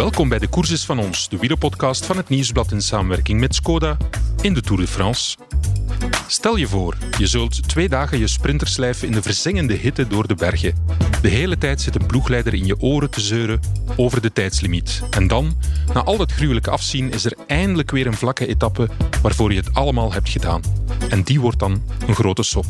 Welkom 0.00 0.28
bij 0.28 0.38
de 0.38 0.48
Courses 0.48 0.84
van 0.84 0.98
ons, 0.98 1.28
de 1.28 1.36
wielerpodcast 1.36 2.06
van 2.06 2.16
het 2.16 2.28
Nieuwsblad 2.28 2.72
in 2.72 2.82
samenwerking 2.82 3.40
met 3.40 3.54
Skoda 3.54 3.96
in 4.40 4.54
de 4.54 4.60
Tour 4.60 4.80
de 4.80 4.86
France. 4.86 5.36
Stel 6.26 6.56
je 6.56 6.66
voor, 6.66 6.96
je 7.18 7.26
zult 7.26 7.68
twee 7.68 7.88
dagen 7.88 8.18
je 8.18 8.26
sprinter 8.26 8.68
slijfen 8.68 9.06
in 9.06 9.12
de 9.12 9.22
verzengende 9.22 9.74
hitte 9.74 10.06
door 10.06 10.26
de 10.26 10.34
bergen. 10.34 10.74
De 11.22 11.28
hele 11.28 11.58
tijd 11.58 11.80
zit 11.80 11.94
een 11.94 12.06
ploegleider 12.06 12.54
in 12.54 12.66
je 12.66 12.80
oren 12.80 13.10
te 13.10 13.20
zeuren 13.20 13.60
over 13.96 14.20
de 14.20 14.32
tijdslimiet. 14.32 15.02
En 15.10 15.26
dan, 15.26 15.56
na 15.94 16.02
al 16.02 16.16
dat 16.16 16.32
gruwelijke 16.32 16.70
afzien, 16.70 17.12
is 17.12 17.24
er 17.24 17.36
eindelijk 17.46 17.90
weer 17.90 18.06
een 18.06 18.14
vlakke 18.14 18.46
etappe 18.46 18.88
waarvoor 19.22 19.52
je 19.52 19.58
het 19.58 19.74
allemaal 19.74 20.12
hebt 20.12 20.28
gedaan. 20.28 20.62
En 21.08 21.22
die 21.22 21.40
wordt 21.40 21.58
dan 21.58 21.82
een 22.06 22.14
grote 22.14 22.42
sof. 22.42 22.66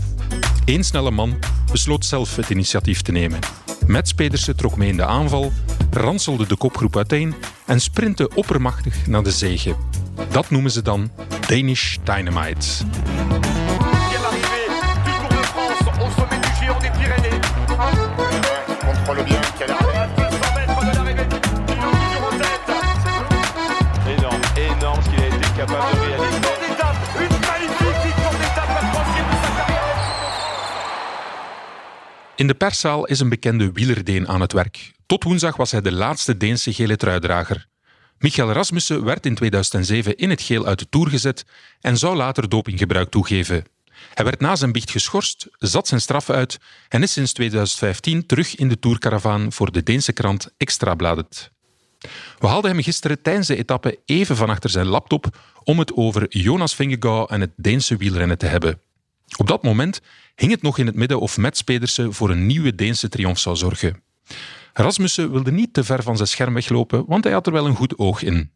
Eén 0.65 0.85
snelle 0.85 1.11
man 1.11 1.39
besloot 1.73 2.05
zelf 2.05 2.37
het 2.37 2.51
initiatief 2.51 3.03
te 3.03 3.13
nemen. 3.13 3.39
Mats 3.87 4.15
Pedersen 4.15 4.57
trok 4.57 4.77
mee 4.77 4.89
in 4.89 4.97
de 4.97 5.05
aanval, 5.05 5.53
ranselde 5.91 6.47
de 6.47 6.57
kopgroep 6.57 6.97
uiteen 6.97 7.35
en 7.67 7.81
sprintte 7.81 8.31
oppermachtig 8.35 9.07
naar 9.07 9.23
de 9.23 9.31
zege. 9.31 9.77
Dat 10.31 10.51
noemen 10.51 10.71
ze 10.71 10.83
dan 10.83 11.11
Danish 11.47 11.97
Dynamite. 12.05 12.67
In 32.41 32.47
de 32.47 32.55
perszaal 32.55 33.07
is 33.07 33.21
een 33.21 33.29
bekende 33.29 33.73
wielerdeen 33.73 34.29
aan 34.29 34.41
het 34.41 34.53
werk. 34.53 34.93
Tot 35.07 35.25
woensdag 35.25 35.57
was 35.57 35.71
hij 35.71 35.81
de 35.81 35.93
laatste 35.93 36.37
Deense 36.37 36.73
gele 36.73 36.97
truidrager. 36.97 37.67
Michael 38.19 38.53
Rasmussen 38.53 39.05
werd 39.05 39.27
in 39.27 39.35
2007 39.35 40.17
in 40.17 40.31
het 40.31 40.43
geel 40.43 40.67
uit 40.67 40.79
de 40.79 40.89
Tour 40.89 41.09
gezet 41.09 41.45
en 41.81 41.99
zou 41.99 42.17
later 42.17 42.49
dopinggebruik 42.49 43.11
toegeven. 43.11 43.65
Hij 44.15 44.25
werd 44.25 44.41
na 44.41 44.57
zijn 44.57 44.73
biecht 44.73 44.91
geschorst, 44.91 45.49
zat 45.59 45.89
zijn 45.89 46.01
straf 46.01 46.31
uit 46.31 46.59
en 46.89 47.03
is 47.03 47.13
sinds 47.13 47.33
2015 47.33 48.27
terug 48.27 48.57
in 48.57 48.69
de 48.69 48.79
Tourcaravaan 48.79 49.53
voor 49.53 49.73
de 49.73 49.83
Deense 49.83 50.13
krant 50.13 50.53
Extrabladet. 50.57 51.51
We 52.39 52.47
haalden 52.47 52.71
hem 52.71 52.83
gisteren 52.83 53.23
tijdens 53.23 53.47
de 53.47 53.57
etappe 53.57 53.99
even 54.05 54.37
van 54.37 54.51
achter 54.51 54.71
zijn 54.71 54.87
laptop 54.87 55.39
om 55.63 55.79
het 55.79 55.97
over 55.97 56.27
Jonas 56.29 56.75
Vingegaard 56.75 57.31
en 57.31 57.41
het 57.41 57.53
Deense 57.57 57.97
wielrennen 57.97 58.39
te 58.39 58.47
hebben. 58.47 58.81
Op 59.37 59.47
dat 59.47 59.63
moment 59.63 60.01
hing 60.35 60.51
het 60.51 60.63
nog 60.63 60.79
in 60.79 60.87
het 60.87 60.95
midden 60.95 61.21
of 61.21 61.37
Mats 61.37 61.63
Pedersen 61.63 62.13
voor 62.13 62.31
een 62.31 62.47
nieuwe 62.47 62.75
Deense 62.75 63.09
triomf 63.09 63.39
zou 63.39 63.57
zorgen. 63.57 64.03
Rasmussen 64.73 65.33
wilde 65.33 65.53
niet 65.53 65.73
te 65.73 65.85
ver 65.85 66.03
van 66.03 66.17
zijn 66.17 66.29
scherm 66.29 66.55
weglopen, 66.55 67.05
want 67.07 67.25
hij 67.25 67.33
had 67.33 67.47
er 67.47 67.53
wel 67.53 67.67
een 67.67 67.77
goed 67.77 67.99
oog 67.99 68.23
in. 68.23 68.51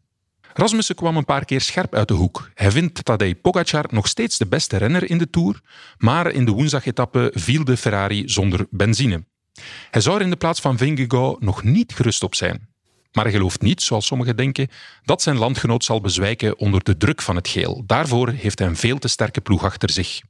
Rasmussen 0.53 0.95
kwam 0.95 1.17
een 1.17 1.25
paar 1.25 1.45
keer 1.45 1.61
scherp 1.61 1.95
uit 1.95 2.07
de 2.07 2.13
hoek. 2.13 2.49
Hij 2.53 2.71
vindt 2.71 3.05
Tadej 3.05 3.35
Pogacar 3.35 3.85
nog 3.89 4.07
steeds 4.07 4.37
de 4.37 4.45
beste 4.45 4.77
renner 4.77 5.09
in 5.09 5.17
de 5.17 5.29
Tour, 5.29 5.61
maar 5.97 6.31
in 6.31 6.45
de 6.45 6.51
woensdagetappe 6.51 7.31
viel 7.33 7.63
de 7.63 7.77
Ferrari 7.77 8.29
zonder 8.29 8.65
benzine. 8.69 9.23
Hij 9.91 10.01
zou 10.01 10.15
er 10.15 10.21
in 10.21 10.29
de 10.29 10.35
plaats 10.35 10.59
van 10.59 10.77
Vingegaard 10.77 11.41
nog 11.41 11.63
niet 11.63 11.93
gerust 11.93 12.23
op 12.23 12.35
zijn. 12.35 12.67
Maar 13.11 13.23
hij 13.23 13.33
gelooft 13.33 13.61
niet, 13.61 13.81
zoals 13.81 14.05
sommigen 14.05 14.35
denken, 14.35 14.69
dat 15.03 15.21
zijn 15.21 15.37
landgenoot 15.37 15.83
zal 15.83 16.01
bezwijken 16.01 16.59
onder 16.59 16.83
de 16.83 16.97
druk 16.97 17.21
van 17.21 17.35
het 17.35 17.47
geel. 17.47 17.83
Daarvoor 17.85 18.29
heeft 18.29 18.59
hij 18.59 18.67
een 18.67 18.75
veel 18.75 18.97
te 18.97 19.07
sterke 19.07 19.41
ploeg 19.41 19.63
achter 19.63 19.89
zich. 19.89 20.21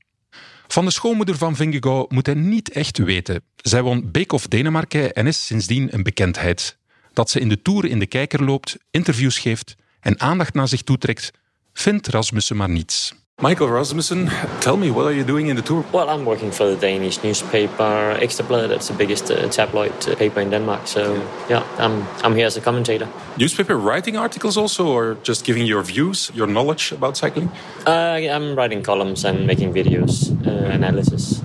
Van 0.67 0.85
de 0.85 0.91
schoonmoeder 0.91 1.37
van 1.37 1.55
Vingegaard 1.55 2.11
moet 2.11 2.25
hij 2.25 2.35
niet 2.35 2.69
echt 2.69 2.97
weten. 2.97 3.41
Zij 3.55 3.81
won 3.81 4.11
Beek 4.11 4.31
of 4.31 4.47
Denemarken 4.47 5.13
en 5.13 5.27
is 5.27 5.45
sindsdien 5.45 5.93
een 5.93 6.03
bekendheid. 6.03 6.77
Dat 7.13 7.29
ze 7.29 7.39
in 7.39 7.49
de 7.49 7.61
Tour 7.61 7.85
in 7.85 7.99
de 7.99 8.07
kijker 8.07 8.43
loopt, 8.43 8.77
interviews 8.91 9.37
geeft 9.37 9.75
en 9.99 10.19
aandacht 10.19 10.53
naar 10.53 10.67
zich 10.67 10.81
toetrekt, 10.81 11.31
vindt 11.73 12.07
Rasmussen 12.07 12.55
maar 12.55 12.69
niets. 12.69 13.13
Michael 13.41 13.67
Rasmussen, 13.67 14.27
tell 14.61 14.77
me, 14.77 14.89
what 14.89 15.05
are 15.05 15.11
you 15.11 15.25
doing 15.25 15.47
in 15.47 15.57
the 15.57 15.61
tour? 15.61 15.83
Well, 15.91 16.09
I'm 16.09 16.23
working 16.23 16.51
for 16.51 16.67
the 16.67 16.77
Danish 16.77 17.21
newspaper 17.21 18.17
Ekstrabladet. 18.21 18.69
That's 18.69 18.87
the 18.87 18.93
biggest 18.93 19.29
uh, 19.29 19.49
tabloid 19.49 19.91
uh, 20.07 20.15
paper 20.15 20.39
in 20.39 20.51
Denmark. 20.51 20.87
So, 20.87 21.21
yeah, 21.49 21.61
I'm, 21.77 22.07
I'm 22.23 22.33
here 22.33 22.45
as 22.45 22.55
a 22.55 22.61
commentator. 22.61 23.09
Newspaper 23.37 23.77
writing 23.77 24.15
articles 24.15 24.55
also, 24.55 24.87
or 24.87 25.17
just 25.21 25.43
giving 25.43 25.65
your 25.65 25.83
views, 25.83 26.31
your 26.33 26.47
knowledge 26.47 26.93
about 26.93 27.17
cycling? 27.17 27.51
Uh, 27.85 27.91
I'm 27.91 28.55
writing 28.55 28.81
columns 28.81 29.25
and 29.25 29.45
making 29.45 29.73
videos, 29.73 30.31
uh, 30.47 30.71
analysis. 30.71 31.41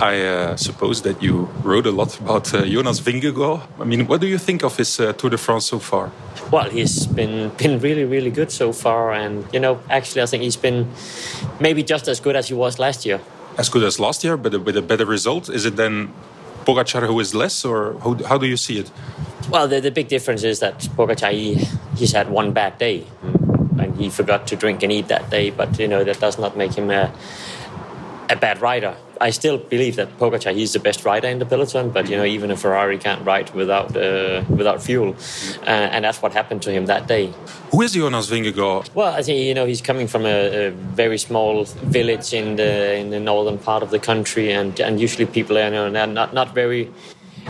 I 0.00 0.20
uh, 0.22 0.56
suppose 0.56 1.02
that 1.02 1.22
you 1.22 1.48
wrote 1.62 1.86
a 1.86 1.92
lot 1.92 2.18
about 2.20 2.52
uh, 2.52 2.64
Jonas 2.64 3.00
Vingegaard. 3.00 3.62
I 3.78 3.84
mean, 3.84 4.06
what 4.06 4.20
do 4.20 4.26
you 4.26 4.38
think 4.38 4.64
of 4.64 4.76
his 4.76 4.98
uh, 4.98 5.12
Tour 5.12 5.30
de 5.30 5.38
France 5.38 5.66
so 5.66 5.78
far? 5.78 6.10
Well, 6.50 6.68
he's 6.68 7.06
been 7.06 7.50
been 7.50 7.78
really 7.78 8.04
really 8.04 8.30
good 8.30 8.50
so 8.50 8.72
far, 8.72 9.12
and 9.12 9.46
you 9.52 9.60
know, 9.60 9.78
actually, 9.88 10.22
I 10.22 10.26
think 10.26 10.42
he's 10.42 10.56
been 10.56 10.88
maybe 11.60 11.82
just 11.82 12.08
as 12.08 12.20
good 12.20 12.34
as 12.34 12.48
he 12.48 12.54
was 12.54 12.78
last 12.78 13.06
year. 13.06 13.20
As 13.56 13.68
good 13.68 13.84
as 13.84 14.00
last 14.00 14.24
year, 14.24 14.36
but 14.36 14.52
with 14.64 14.76
a 14.76 14.82
better 14.82 15.06
result. 15.06 15.48
Is 15.48 15.64
it 15.64 15.76
then 15.76 16.12
Pogacar 16.64 17.06
who 17.06 17.20
is 17.20 17.34
less, 17.34 17.64
or 17.64 17.98
how, 18.00 18.14
how 18.26 18.38
do 18.38 18.46
you 18.46 18.56
see 18.56 18.78
it? 18.78 18.90
Well, 19.48 19.68
the, 19.68 19.80
the 19.80 19.90
big 19.90 20.08
difference 20.08 20.42
is 20.42 20.58
that 20.58 20.80
Pogacar 20.96 21.30
he, 21.30 21.54
he's 21.96 22.12
had 22.12 22.30
one 22.30 22.52
bad 22.52 22.78
day, 22.78 23.06
and 23.78 23.94
he 23.96 24.10
forgot 24.10 24.48
to 24.48 24.56
drink 24.56 24.82
and 24.82 24.90
eat 24.90 25.06
that 25.08 25.30
day. 25.30 25.50
But 25.50 25.78
you 25.78 25.86
know, 25.86 26.02
that 26.02 26.18
does 26.18 26.38
not 26.38 26.56
make 26.56 26.74
him 26.74 26.90
a 26.90 27.12
a 28.28 28.36
bad 28.36 28.60
rider. 28.60 28.96
I 29.20 29.30
still 29.30 29.58
believe 29.58 29.96
that 29.96 30.08
Pogacar 30.18 30.54
he's 30.54 30.72
the 30.72 30.78
best 30.78 31.04
rider 31.04 31.28
in 31.28 31.38
the 31.38 31.46
peloton, 31.46 31.90
but 31.90 32.08
you 32.08 32.16
know 32.16 32.24
even 32.24 32.50
a 32.50 32.56
Ferrari 32.56 32.98
can't 32.98 33.24
ride 33.24 33.50
without 33.54 33.96
uh, 33.96 34.44
without 34.48 34.82
fuel, 34.82 35.14
uh, 35.62 35.94
and 35.94 36.04
that's 36.04 36.20
what 36.22 36.32
happened 36.32 36.62
to 36.62 36.70
him 36.70 36.86
that 36.86 37.06
day. 37.06 37.32
Who 37.70 37.82
is 37.82 37.92
Jonas 37.92 38.30
Vingegaard? 38.30 38.94
Well, 38.94 39.12
I 39.12 39.22
think 39.22 39.38
you 39.38 39.54
know 39.54 39.66
he's 39.66 39.82
coming 39.82 40.06
from 40.08 40.24
a, 40.26 40.66
a, 40.66 40.70
very 40.70 41.18
small 41.18 41.64
village 41.64 42.32
in 42.32 42.56
the 42.56 42.96
in 42.96 43.10
the 43.10 43.20
northern 43.20 43.58
part 43.58 43.82
of 43.82 43.90
the 43.90 43.98
country, 43.98 44.52
and 44.52 44.78
and 44.80 45.00
usually 45.00 45.26
people 45.26 45.56
are 45.58 45.64
you 45.64 45.90
know, 45.90 46.06
not 46.06 46.32
not 46.34 46.54
very 46.54 46.90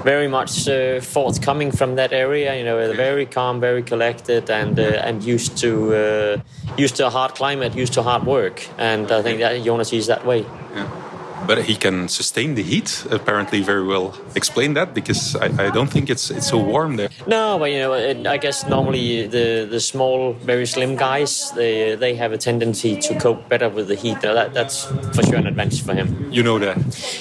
very 0.03 0.28
much 0.28 0.69
uh, 0.69 1.00
forthcoming 1.00 1.70
from 1.70 1.94
that 1.97 2.12
area. 2.12 2.56
You 2.56 2.64
know, 2.64 2.92
very 2.94 3.26
calm, 3.26 3.60
very 3.60 3.82
collected, 3.82 4.50
and 4.50 4.78
uh, 4.78 5.06
and 5.06 5.22
used 5.22 5.56
to 5.58 5.94
uh, 5.94 6.41
used 6.76 6.97
to 6.97 7.06
a 7.06 7.10
hard 7.10 7.34
climate, 7.34 7.74
used 7.74 7.92
to 7.94 8.03
hard 8.03 8.26
work. 8.26 8.66
And 8.78 9.10
I 9.10 9.22
think 9.22 9.38
that 9.41 9.62
Jonas 9.64 9.92
is 9.92 10.06
that 10.06 10.26
way. 10.26 10.41
Yeah. 10.74 11.03
But 11.47 11.65
he 11.65 11.77
can 11.77 12.09
sustain 12.09 12.55
the 12.55 12.62
heat, 12.62 13.06
apparently 13.10 13.62
very 13.62 13.84
well. 13.84 14.15
Explain 14.34 14.75
that 14.75 14.94
because 14.94 15.37
I, 15.37 15.66
I 15.66 15.71
don't 15.71 15.91
think 15.91 16.09
it's 16.09 16.31
it's 16.31 16.49
so 16.49 16.59
warm 16.59 16.97
there. 16.97 17.10
No, 17.27 17.59
but 17.59 17.71
you 17.71 17.78
know, 17.78 17.93
it, 17.93 18.27
I 18.27 18.38
guess 18.38 18.66
normally 18.66 19.27
the 19.27 19.66
the 19.71 19.81
small, 19.81 20.33
very 20.33 20.66
slim 20.66 20.97
guys 20.97 21.53
they 21.53 21.97
they 21.97 22.15
have 22.16 22.33
a 22.33 22.38
tendency 22.38 22.97
to 23.00 23.19
cope 23.19 23.49
better 23.49 23.69
with 23.69 23.88
the 23.88 23.94
heat. 23.94 24.21
That, 24.21 24.54
that's 24.54 24.87
for 25.15 25.22
sure 25.22 25.37
an 25.37 25.47
advantage 25.47 25.83
for 25.83 25.94
him. 25.94 26.33
You 26.33 26.43
know 26.43 26.59
that? 26.59 26.77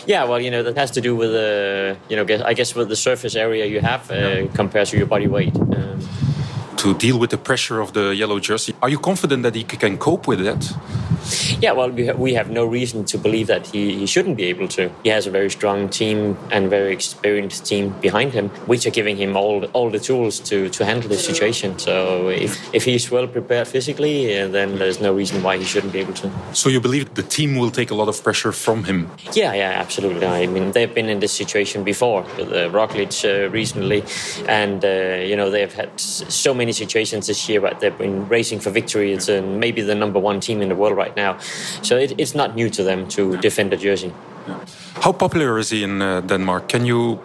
Yeah, 0.07 0.23
well, 0.23 0.39
you 0.39 0.51
know 0.51 0.63
that 0.63 0.77
has 0.77 0.91
to 0.91 1.01
do 1.01 1.15
with 1.15 1.31
the 1.31 1.97
you 2.09 2.15
know 2.15 2.25
I 2.45 2.53
guess 2.53 2.75
with 2.75 2.89
the 2.89 2.95
surface 2.95 3.35
area 3.35 3.65
you 3.65 3.81
have 3.81 4.09
uh, 4.11 4.47
compared 4.53 4.87
to 4.87 4.97
your 4.97 5.07
body 5.07 5.27
weight. 5.27 5.55
Um, 5.55 5.99
to 6.77 6.93
deal 6.93 7.17
with 7.17 7.29
the 7.29 7.37
pressure 7.37 7.79
of 7.79 7.93
the 7.93 8.13
yellow 8.13 8.39
jersey. 8.39 8.75
Are 8.81 8.89
you 8.89 8.99
confident 8.99 9.43
that 9.43 9.55
he 9.55 9.63
can 9.63 9.97
cope 9.97 10.27
with 10.27 10.39
that? 10.43 10.61
Yeah, 11.61 11.71
well, 11.71 11.89
we, 11.89 12.33
have 12.33 12.49
no 12.49 12.65
reason 12.65 13.05
to 13.05 13.17
believe 13.17 13.47
that 13.47 13.67
he, 13.67 13.95
he 13.95 14.05
shouldn't 14.05 14.37
be 14.37 14.45
able 14.45 14.67
to. 14.69 14.91
He 15.03 15.09
has 15.09 15.27
a 15.27 15.31
very 15.31 15.49
strong 15.49 15.87
team 15.89 16.37
and 16.51 16.69
very 16.69 16.91
experienced 16.91 17.65
team 17.65 17.89
behind 18.01 18.33
him, 18.33 18.49
which 18.65 18.85
are 18.87 18.91
giving 18.91 19.17
him 19.17 19.37
all 19.37 19.65
all 19.73 19.89
the 19.89 19.99
tools 19.99 20.39
to, 20.39 20.69
to 20.69 20.85
handle 20.85 21.09
the 21.09 21.17
situation. 21.17 21.77
So 21.79 22.29
if, 22.29 22.73
if 22.73 22.83
he's 22.85 23.09
well 23.11 23.27
prepared 23.27 23.67
physically, 23.67 24.39
uh, 24.39 24.47
then 24.47 24.77
there's 24.79 24.99
no 24.99 25.13
reason 25.13 25.43
why 25.43 25.57
he 25.57 25.63
shouldn't 25.63 25.93
be 25.93 25.99
able 25.99 26.13
to. 26.13 26.31
So 26.53 26.69
you 26.69 26.81
believe 26.81 27.13
the 27.13 27.23
team 27.23 27.55
will 27.55 27.71
take 27.71 27.91
a 27.91 27.95
lot 27.95 28.09
of 28.09 28.21
pressure 28.23 28.51
from 28.51 28.83
him? 28.83 29.09
Yeah, 29.33 29.53
yeah, 29.53 29.71
absolutely. 29.71 30.25
I 30.25 30.47
mean, 30.47 30.71
they've 30.71 30.93
been 30.93 31.09
in 31.09 31.19
this 31.19 31.33
situation 31.33 31.83
before 31.83 32.23
with 32.37 32.51
uh, 32.51 32.69
Roglic 32.69 33.13
uh, 33.23 33.49
recently, 33.49 34.03
and 34.47 34.83
uh, 34.83 35.23
you 35.23 35.35
know 35.35 35.49
they've 35.49 35.73
had 35.73 35.99
so 35.99 36.53
many 36.53 36.71
situations 36.71 37.27
this 37.27 37.47
year, 37.47 37.61
but 37.61 37.79
they've 37.79 37.97
been 37.97 38.27
racing 38.27 38.59
for 38.59 38.69
victory. 38.69 39.13
It's 39.13 39.29
uh, 39.29 39.41
maybe 39.41 39.81
the 39.81 39.95
number 39.95 40.19
one 40.19 40.39
team 40.39 40.61
in 40.61 40.69
the 40.69 40.75
world 40.75 40.97
right 40.97 41.12
now. 41.15 41.37
So 41.81 41.97
it, 41.97 42.13
it's 42.17 42.35
not 42.35 42.55
new 42.55 42.69
to 42.69 42.83
them 42.83 43.07
to 43.09 43.37
defend 43.37 43.71
the 43.71 43.77
jersey. 43.77 44.13
How 45.01 45.11
popular 45.11 45.57
is 45.57 45.69
he 45.69 45.83
in 45.83 46.01
uh, 46.01 46.21
Denmark? 46.21 46.69
Can 46.69 46.85
you 46.85 47.19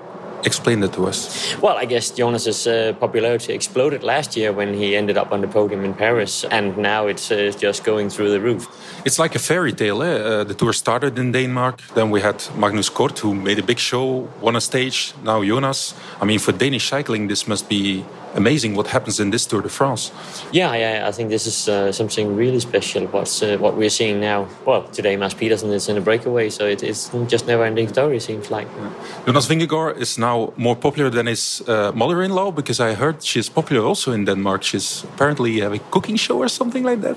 explain 0.45 0.81
that 0.81 0.93
to 0.93 1.07
us? 1.07 1.57
Well, 1.61 1.77
I 1.77 1.85
guess 1.85 2.11
Jonas's 2.11 2.67
uh, 2.67 2.93
popularity 3.01 3.53
exploded 3.53 4.03
last 4.03 4.37
year 4.37 4.53
when 4.53 4.75
he 4.75 4.97
ended 4.97 5.17
up 5.17 5.33
on 5.33 5.41
the 5.41 5.49
podium 5.49 5.85
in 5.85 5.95
Paris, 5.95 6.45
and 6.45 6.77
now 6.77 7.09
it's 7.09 7.31
uh, 7.31 7.53
just 7.59 7.85
going 7.85 8.11
through 8.11 8.31
the 8.31 8.41
roof. 8.41 8.67
It's 9.05 9.19
like 9.19 9.35
a 9.35 9.39
fairy 9.39 9.73
tale. 9.73 10.03
Eh? 10.03 10.19
Uh, 10.19 10.45
the 10.45 10.55
tour 10.55 10.73
started 10.73 11.19
in 11.19 11.33
Denmark. 11.33 11.81
Then 11.95 12.11
we 12.11 12.21
had 12.21 12.43
Magnus 12.57 12.91
Kort, 12.91 13.19
who 13.19 13.35
made 13.35 13.59
a 13.59 13.63
big 13.63 13.79
show, 13.79 14.29
won 14.41 14.57
a 14.57 14.61
stage. 14.61 15.15
Now 15.23 15.43
Jonas. 15.43 15.95
I 16.21 16.25
mean, 16.25 16.39
for 16.39 16.53
Danish 16.53 16.89
cycling, 16.89 17.29
this 17.29 17.47
must 17.47 17.69
be 17.69 18.05
amazing 18.35 18.75
what 18.77 18.87
happens 18.87 19.21
in 19.21 19.31
this 19.31 19.47
Tour 19.47 19.63
de 19.63 19.69
France. 19.69 20.13
Yeah, 20.53 20.75
yeah 20.75 21.09
I 21.09 21.13
think 21.13 21.31
this 21.31 21.47
is 21.47 21.69
uh, 21.69 21.93
something 21.93 22.37
really 22.37 22.61
special. 22.61 23.07
What's 23.07 23.43
uh, 23.43 23.57
what 23.59 23.77
we're 23.77 23.91
seeing 23.91 24.21
now? 24.21 24.47
Well, 24.67 24.83
today 24.93 25.17
Mads 25.17 25.35
Peterson 25.35 25.71
is 25.73 25.89
in 25.89 25.97
a 25.97 26.01
breakaway, 26.01 26.51
so 26.51 26.67
it, 26.67 26.83
it's 26.83 27.11
just 27.29 27.47
never-ending 27.47 27.89
story. 27.89 28.17
It 28.17 28.23
seems 28.23 28.51
like. 28.51 28.69
Yeah. 28.77 28.91
Jonas 29.27 29.47
Vingegaard 29.47 29.97
is 29.99 30.19
now 30.19 30.53
more 30.57 30.77
popular 30.77 31.11
than 31.11 31.27
his 31.27 31.63
uh, 31.67 31.93
mother-in-law 31.95 32.53
because 32.53 32.81
I 32.81 32.95
heard 32.95 33.23
she's 33.23 33.49
popular 33.49 33.87
also 33.87 34.13
in 34.13 34.25
Denmark. 34.25 34.63
She's 34.63 35.05
apparently 35.05 35.61
having 35.61 35.81
a 35.81 35.91
cooking 35.91 36.17
show 36.17 36.39
or 36.39 36.49
something 36.49 36.85
like 36.85 37.01
that. 37.03 37.17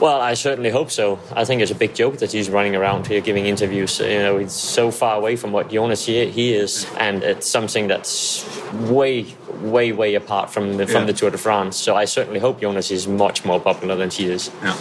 Well, 0.00 0.20
I 0.20 0.34
certainly 0.34 0.70
hope 0.70 0.90
so. 0.90 1.20
I 1.32 1.44
think 1.44 1.62
it's 1.62 1.70
a 1.70 1.76
big 1.76 1.94
joke 1.94 2.18
that 2.18 2.32
he's 2.32 2.50
running 2.50 2.74
around 2.74 3.06
here 3.06 3.20
giving 3.20 3.46
interviews. 3.46 4.00
You 4.00 4.18
know, 4.18 4.38
he's 4.38 4.52
so 4.52 4.90
far 4.90 5.16
away 5.16 5.36
from 5.36 5.52
what 5.52 5.70
Jonas 5.70 6.06
he, 6.06 6.28
he 6.28 6.54
is, 6.54 6.86
and 6.98 7.22
it's 7.22 7.46
something 7.46 7.86
that's 7.86 8.44
way, 8.72 9.26
way, 9.60 9.92
way 9.92 10.14
apart 10.14 10.50
from 10.50 10.76
the, 10.76 10.86
from 10.86 11.02
yeah. 11.02 11.06
the 11.06 11.12
Tour 11.12 11.30
de 11.30 11.38
France. 11.38 11.76
So 11.76 11.94
I 11.96 12.04
certainly 12.04 12.40
hope 12.40 12.60
Jonas 12.60 12.90
is 12.90 13.06
much 13.06 13.44
more 13.44 13.60
popular 13.60 13.96
than 13.96 14.10
he 14.10 14.26
is. 14.26 14.50
Yeah. 14.62 14.76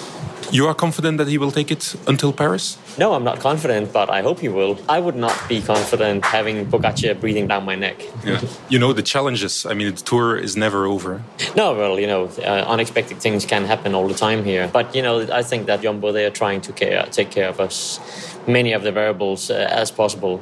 You 0.51 0.67
are 0.67 0.73
confident 0.75 1.17
that 1.17 1.29
he 1.29 1.37
will 1.37 1.51
take 1.51 1.71
it 1.71 1.95
until 2.07 2.33
Paris? 2.33 2.77
No, 2.97 3.13
I'm 3.13 3.23
not 3.23 3.39
confident, 3.39 3.93
but 3.93 4.09
I 4.09 4.21
hope 4.21 4.41
he 4.41 4.49
will. 4.49 4.77
I 4.89 4.99
would 4.99 5.15
not 5.15 5.37
be 5.47 5.61
confident 5.61 6.25
having 6.25 6.65
Pogacar 6.65 7.17
breathing 7.17 7.47
down 7.47 7.63
my 7.63 7.75
neck. 7.75 8.03
Yeah. 8.25 8.41
you 8.67 8.77
know 8.77 8.91
the 8.91 9.01
challenges. 9.01 9.65
I 9.65 9.73
mean, 9.73 9.95
the 9.95 10.01
tour 10.01 10.35
is 10.35 10.57
never 10.57 10.85
over. 10.85 11.23
No, 11.55 11.73
well, 11.73 11.97
you 11.97 12.07
know, 12.07 12.25
uh, 12.39 12.65
unexpected 12.67 13.21
things 13.21 13.45
can 13.45 13.63
happen 13.63 13.95
all 13.95 14.09
the 14.09 14.13
time 14.13 14.43
here. 14.43 14.67
But 14.67 14.93
you 14.93 15.01
know, 15.01 15.25
I 15.31 15.41
think 15.41 15.67
that 15.67 15.81
Jumbo 15.83 16.11
they 16.11 16.25
are 16.25 16.35
trying 16.43 16.59
to 16.61 16.73
care, 16.73 17.05
take 17.11 17.31
care 17.31 17.47
of 17.47 17.61
us, 17.61 17.99
many 18.45 18.73
of 18.73 18.83
the 18.83 18.91
variables 18.91 19.49
uh, 19.49 19.69
as 19.71 19.89
possible. 19.89 20.41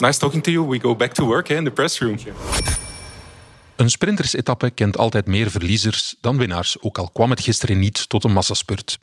Nice 0.00 0.18
talking 0.18 0.42
to 0.42 0.50
you. 0.50 0.64
We 0.64 0.80
go 0.80 0.92
back 0.92 1.14
to 1.14 1.24
work 1.24 1.52
eh, 1.52 1.56
in 1.56 1.64
the 1.64 1.70
press 1.70 2.00
room. 2.00 2.18
Een 3.76 3.90
sprintersetappe 3.90 4.70
kent 4.70 4.96
altijd 4.96 5.26
meer 5.26 5.50
verliezers 5.50 6.14
dan 6.20 6.36
winnaars, 6.36 6.80
ook 6.80 6.98
al 6.98 7.10
kwam 7.10 7.30
het 7.30 7.40
gisteren 7.40 7.78
niet 7.78 8.08
tot 8.08 8.24
een 8.24 8.32
massaspurt. 8.32 8.98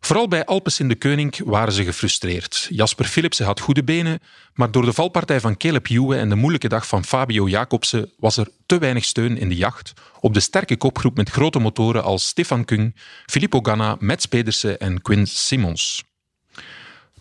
Vooral 0.00 0.28
bij 0.28 0.44
Alpes 0.44 0.80
in 0.80 0.88
de 0.88 0.94
Keuning 0.94 1.40
waren 1.44 1.72
ze 1.72 1.84
gefrustreerd. 1.84 2.66
Jasper 2.70 3.04
Philipsen 3.04 3.46
had 3.46 3.60
goede 3.60 3.84
benen, 3.84 4.20
maar 4.54 4.70
door 4.70 4.84
de 4.84 4.92
valpartij 4.92 5.40
van 5.40 5.56
Caleb 5.56 5.88
Ewan 5.88 6.16
en 6.16 6.28
de 6.28 6.34
moeilijke 6.34 6.68
dag 6.68 6.86
van 6.86 7.04
Fabio 7.04 7.48
Jacobsen 7.48 8.12
was 8.18 8.36
er 8.36 8.48
te 8.66 8.78
weinig 8.78 9.04
steun 9.04 9.38
in 9.38 9.48
de 9.48 9.56
jacht 9.56 9.92
op 10.20 10.34
de 10.34 10.40
sterke 10.40 10.76
kopgroep 10.76 11.16
met 11.16 11.30
grote 11.30 11.58
motoren 11.58 12.02
als 12.02 12.26
Stefan 12.26 12.64
Kung, 12.64 12.96
Filippo 13.26 13.60
Ganna, 13.62 13.96
Mats 14.00 14.26
Pedersen 14.26 14.80
en 14.80 15.02
Quinn 15.02 15.26
Simmons. 15.26 16.04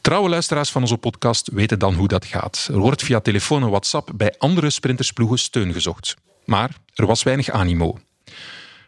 Trouwe 0.01 0.29
luisteraars 0.29 0.71
van 0.71 0.81
onze 0.81 0.97
podcast 0.97 1.49
weten 1.51 1.79
dan 1.79 1.93
hoe 1.93 2.07
dat 2.07 2.25
gaat. 2.25 2.67
Er 2.71 2.79
wordt 2.79 3.03
via 3.03 3.19
telefoon 3.19 3.63
en 3.63 3.69
WhatsApp 3.69 4.11
bij 4.15 4.35
andere 4.37 4.69
sprintersploegen 4.69 5.39
steun 5.39 5.73
gezocht. 5.73 6.15
Maar 6.45 6.69
er 6.95 7.05
was 7.05 7.23
weinig 7.23 7.49
animo. 7.49 7.97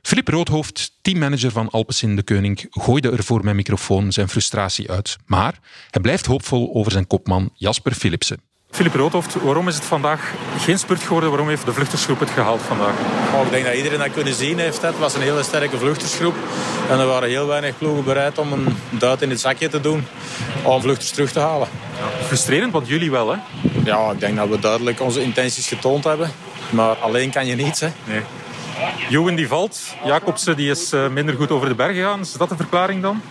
Filip 0.02 0.28
Roodhoofd, 0.28 0.92
teammanager 1.02 1.52
van 1.52 1.70
Alpecin 1.70 2.16
de 2.16 2.24
Keuning, 2.24 2.68
gooide 2.70 3.12
er 3.12 3.24
voor 3.24 3.44
mijn 3.44 3.56
microfoon 3.56 4.12
zijn 4.12 4.30
frustratie 4.30 4.92
uit. 4.92 5.18
Maar 5.26 5.60
hij 5.90 6.02
blijft 6.02 6.26
hoopvol 6.26 6.72
over 6.74 6.92
zijn 6.92 7.08
kopman 7.08 7.50
Jasper 7.54 7.94
Philipsen. 7.94 8.40
Filip 8.76 8.94
Roodhoofd, 8.94 9.42
waarom 9.42 9.68
is 9.68 9.76
het 9.76 9.84
vandaag 9.84 10.34
geen 10.60 10.80
spurt 10.80 11.04
geworden? 11.04 11.30
Waarom 11.30 11.48
heeft 11.50 11.66
de 11.66 11.74
vluchtersgroep 11.74 12.20
het 12.20 12.30
gehaald 12.30 12.62
vandaag? 12.62 12.94
Oh, 13.34 13.46
ik 13.46 13.52
denk 13.52 13.66
dat 13.66 13.76
iedereen 13.76 14.00
dat 14.00 14.12
kunnen 14.12 14.34
zien 14.34 14.60
heeft. 14.60 14.82
Het 14.82 14.98
was 14.98 15.16
een 15.16 15.22
hele 15.22 15.44
sterke 15.44 15.78
vluchtersgroep. 15.78 16.36
En 16.90 17.00
er 17.00 17.08
waren 17.08 17.30
heel 17.30 17.48
weinig 17.48 17.78
ploegen 17.78 18.04
bereid 18.04 18.38
om 18.38 18.54
een 18.54 18.78
duit 18.90 19.22
in 19.22 19.30
het 19.30 19.40
zakje 19.40 19.70
te 19.70 19.82
doen 19.82 20.04
om 20.64 20.82
vluchters 20.82 21.12
terug 21.12 21.32
te 21.32 21.40
halen. 21.40 21.68
Ja, 21.98 22.26
frustrerend, 22.26 22.72
want 22.72 22.88
jullie 22.88 23.12
wel, 23.12 23.32
hè? 23.32 23.38
Ja, 23.86 24.12
ik 24.12 24.20
denk 24.20 24.36
dat 24.36 24.50
we 24.50 24.60
duidelijk 24.60 25.02
onze 25.02 25.22
intenties 25.22 25.68
getoond 25.68 26.04
hebben. 26.04 26.32
Maar 26.70 26.96
alleen 26.96 27.32
kan 27.32 27.46
je 27.46 27.56
niets, 27.56 27.80
hè? 27.80 27.88
Nee. 28.04 28.22
Joen 29.10 29.36
die 29.36 29.48
valt. 29.48 29.80
Jacobsen 30.06 30.56
die 30.56 30.70
is 30.70 30.92
eh, 30.92 31.08
minder 31.08 31.36
goed 31.36 31.52
over 31.52 31.68
de 31.68 31.76
berg 31.76 31.96
gegaan. 31.96 32.20
Is 32.20 32.34
dat 32.34 32.50
de 32.50 32.56
verklaring 32.56 33.02
dan? 33.02 33.22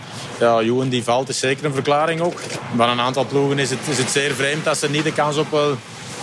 Ja, 0.40 0.62
Joen 0.62 0.88
die 0.88 1.04
valt 1.04 1.28
is 1.28 1.38
zeker 1.38 1.64
een 1.64 1.72
verklaring 1.72 2.20
ook. 2.20 2.40
Maar 2.72 2.88
een 2.88 3.00
aantal 3.00 3.26
ploegen 3.26 3.58
is 3.58 3.70
het, 3.70 3.88
is 3.88 3.98
het 3.98 4.10
zeer 4.10 4.34
vreemd 4.34 4.64
dat 4.64 4.78
ze 4.78 4.90
niet 4.90 5.04
de 5.04 5.12
kans 5.12 5.36
op 5.36 5.52
uh, 5.52 5.60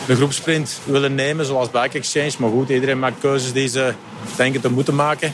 de 0.06 0.16
groepsprint 0.16 0.80
willen 0.84 1.16
nemen. 1.16 1.46
Zoals 1.46 1.72
Bike 1.72 1.98
Exchange. 1.98 2.32
Maar 2.38 2.50
goed, 2.50 2.70
iedereen 2.70 3.00
maakt 3.00 3.20
keuzes 3.20 3.54
die 3.54 3.68
ze 3.68 3.94
denken 4.36 4.62
te 4.62 4.72
moeten 4.72 4.96
maken. 4.96 5.34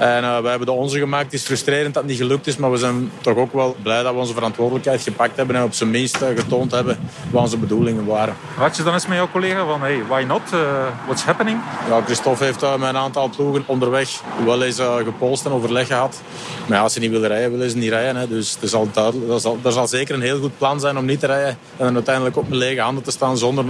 En 0.00 0.24
uh, 0.24 0.38
we 0.40 0.48
hebben 0.48 0.66
de 0.66 0.72
onze 0.72 0.98
gemaakt. 0.98 1.24
Het 1.24 1.32
is 1.32 1.42
frustrerend 1.42 1.94
dat 1.94 2.02
het 2.02 2.12
niet 2.12 2.20
gelukt 2.20 2.46
is, 2.46 2.56
maar 2.56 2.70
we 2.70 2.76
zijn 2.76 3.10
toch 3.20 3.36
ook 3.36 3.52
wel 3.52 3.76
blij 3.82 4.02
dat 4.02 4.12
we 4.12 4.18
onze 4.18 4.34
verantwoordelijkheid 4.34 5.02
gepakt 5.02 5.36
hebben 5.36 5.56
en 5.56 5.62
op 5.62 5.74
zijn 5.74 5.90
minst 5.90 6.22
uh, 6.22 6.28
getoond 6.36 6.70
hebben 6.70 6.98
wat 7.30 7.42
onze 7.42 7.56
bedoelingen 7.56 8.04
waren. 8.04 8.34
Had 8.54 8.76
je 8.76 8.82
dan 8.82 8.92
eens 8.92 9.06
met 9.06 9.16
jouw 9.16 9.30
collega 9.30 9.64
van, 9.64 9.80
hey, 9.80 10.02
why 10.08 10.24
not? 10.26 10.40
Uh, 10.54 10.60
what's 11.04 11.22
happening? 11.22 11.60
Ja, 11.88 12.00
Christophe 12.04 12.44
heeft 12.44 12.60
met 12.60 12.88
een 12.88 12.96
aantal 12.96 13.30
ploegen 13.36 13.62
onderweg 13.66 14.20
wel 14.44 14.62
eens 14.62 14.80
gepolst 15.04 15.44
en 15.44 15.52
overleg 15.52 15.86
gehad. 15.86 16.20
Maar 16.66 16.76
ja, 16.76 16.82
als 16.82 16.92
ze 16.92 16.98
niet 16.98 17.10
willen 17.10 17.28
rijden, 17.28 17.50
willen 17.50 17.70
ze 17.70 17.76
niet 17.76 17.90
rijden. 17.90 18.16
Hè. 18.16 18.28
Dus 18.28 18.56
er 18.60 18.68
zal, 18.68 18.88
er, 18.94 19.40
zal, 19.40 19.58
er 19.62 19.72
zal 19.72 19.88
zeker 19.88 20.14
een 20.14 20.20
heel 20.20 20.40
goed 20.40 20.58
plan 20.58 20.80
zijn 20.80 20.98
om 20.98 21.04
niet 21.04 21.20
te 21.20 21.26
rijden 21.26 21.58
en 21.76 21.84
dan 21.84 21.94
uiteindelijk 21.94 22.36
op 22.36 22.48
mijn 22.48 22.60
lege 22.60 22.80
handen 22.80 23.04
te 23.04 23.10
staan 23.10 23.38
zonder, 23.38 23.64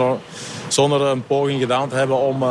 zonder 0.68 1.00
een 1.00 1.26
poging 1.26 1.60
gedaan 1.60 1.88
te 1.88 1.94
hebben 1.94 2.18
om 2.18 2.44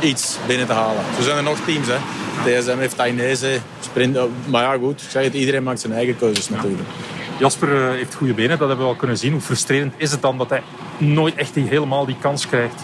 iets 0.00 0.36
binnen 0.46 0.66
te 0.66 0.72
halen. 0.72 1.02
Zo 1.16 1.22
zijn 1.22 1.36
er 1.36 1.42
nog 1.42 1.58
teams. 1.66 1.86
Hè. 1.86 1.96
DSM 2.44 2.78
heeft 2.78 2.96
Dainese, 2.96 3.58
sprint. 3.80 4.18
Maar 4.46 4.62
ja, 4.62 4.78
goed, 4.78 5.02
ik 5.02 5.10
zeg 5.10 5.24
het, 5.24 5.34
iedereen 5.34 5.62
maakt 5.62 5.80
zijn 5.80 5.92
eigen 5.92 6.18
keuzes 6.18 6.48
natuurlijk. 6.48 6.88
Jasper 7.38 7.86
eh, 7.86 7.90
heeft 7.90 8.14
goede 8.14 8.34
benen, 8.34 8.58
dat 8.58 8.68
hebben 8.68 8.86
we 8.86 8.92
al 8.92 8.98
kunnen 8.98 9.18
zien. 9.18 9.32
Hoe 9.32 9.40
frustrerend 9.40 9.94
is 9.96 10.10
het 10.10 10.22
dan 10.22 10.38
dat 10.38 10.50
hij 10.50 10.62
nooit 10.98 11.34
echt 11.34 11.54
die, 11.54 11.64
helemaal 11.64 12.06
die 12.06 12.16
kans 12.20 12.46
krijgt? 12.46 12.82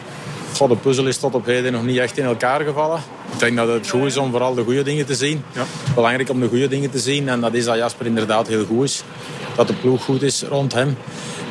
Goh, 0.57 0.69
de 0.69 0.77
puzzel 0.77 1.07
is 1.07 1.19
tot 1.19 1.35
op 1.35 1.47
heden 1.47 1.73
nog 1.73 1.85
niet 1.85 1.99
echt 1.99 2.19
in 2.19 2.25
elkaar 2.25 2.61
gevallen. 2.61 3.01
Ik 3.33 3.39
denk 3.39 3.57
dat 3.57 3.69
het 3.69 3.89
goed 3.89 4.05
is 4.05 4.17
om 4.17 4.31
vooral 4.31 4.55
de 4.55 4.62
goede 4.62 4.83
dingen 4.83 5.07
te 5.07 5.15
zien. 5.15 5.45
Ja. 5.53 5.65
Belangrijk 5.95 6.31
om 6.31 6.41
de 6.41 6.49
goede 6.49 6.69
dingen 6.69 6.91
te 6.91 6.99
zien. 6.99 7.29
En 7.29 7.41
dat 7.41 7.55
is 7.55 7.65
dat 7.65 7.77
Jasper 7.77 8.07
inderdaad 8.07 8.49
heel 8.49 8.65
goed 8.65 8.85
is. 8.85 9.03
Dat 9.57 9.67
de 9.67 9.75
ploeg 9.75 10.05
goed 10.05 10.23
is 10.23 10.43
rond 10.43 10.73
hem. 10.73 10.97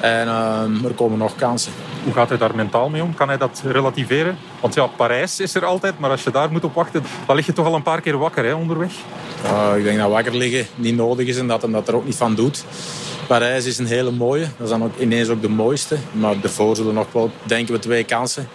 En 0.02 0.28
uh, 0.28 0.86
er 0.86 0.94
komen 0.96 1.18
nog 1.18 1.36
kansen. 1.36 1.72
Hoe 2.04 2.13
gaat 2.13 2.30
hij 2.30 2.38
daar 2.38 2.56
mentaal 2.56 2.90
mee 2.90 3.04
om? 3.04 3.16
Kan 3.16 3.28
hij 3.28 3.38
dat 3.38 3.62
relativeren? 3.66 4.38
Want 4.62 4.74
ja, 4.74 4.88
Parijs 4.88 5.40
is 5.40 5.56
er 5.56 5.66
altijd, 5.66 6.00
maar 6.00 6.10
als 6.10 6.24
je 6.24 6.31
daar 6.31 6.51
moet 6.51 6.63
op 6.63 6.74
wachten, 6.74 7.04
dan 7.25 7.36
lig 7.36 7.46
je 7.46 7.54
toch 7.54 7.66
al 7.66 7.75
een 7.75 7.84
paar 7.84 8.01
keer 8.01 8.18
wakker 8.18 8.46
hè, 8.46 8.54
onderweg. 8.54 8.92
Ik 9.78 9.84
denk 9.84 9.98
dat 9.98 10.10
wakker 10.10 10.36
liggen 10.36 10.68
niet 10.75 10.96
nodig 10.96 11.28
is 11.28 11.38
en 11.38 11.48
dat 11.48 11.62
hij 11.62 11.72
dat 11.72 11.88
er 11.88 11.96
ook 11.96 12.06
niet 12.06 12.16
van 12.16 12.36
doet. 12.36 12.66
Parijs 13.28 13.66
is 13.66 13.78
een 13.78 13.86
hele 13.86 14.12
mooie. 14.12 14.48
Dat 14.57 14.69
is 14.69 14.75
ook 14.75 14.98
ineens 15.00 15.30
ook 15.30 15.42
de 15.42 15.50
mooiste. 15.50 15.98
Maar 16.12 16.36
ervoor 16.44 16.75
zullen 16.75 16.94
nog 16.94 17.07
wel, 17.12 17.31
denken 17.44 17.74
we, 17.74 17.80
twee 17.80 18.04
kansen. 18.04 18.48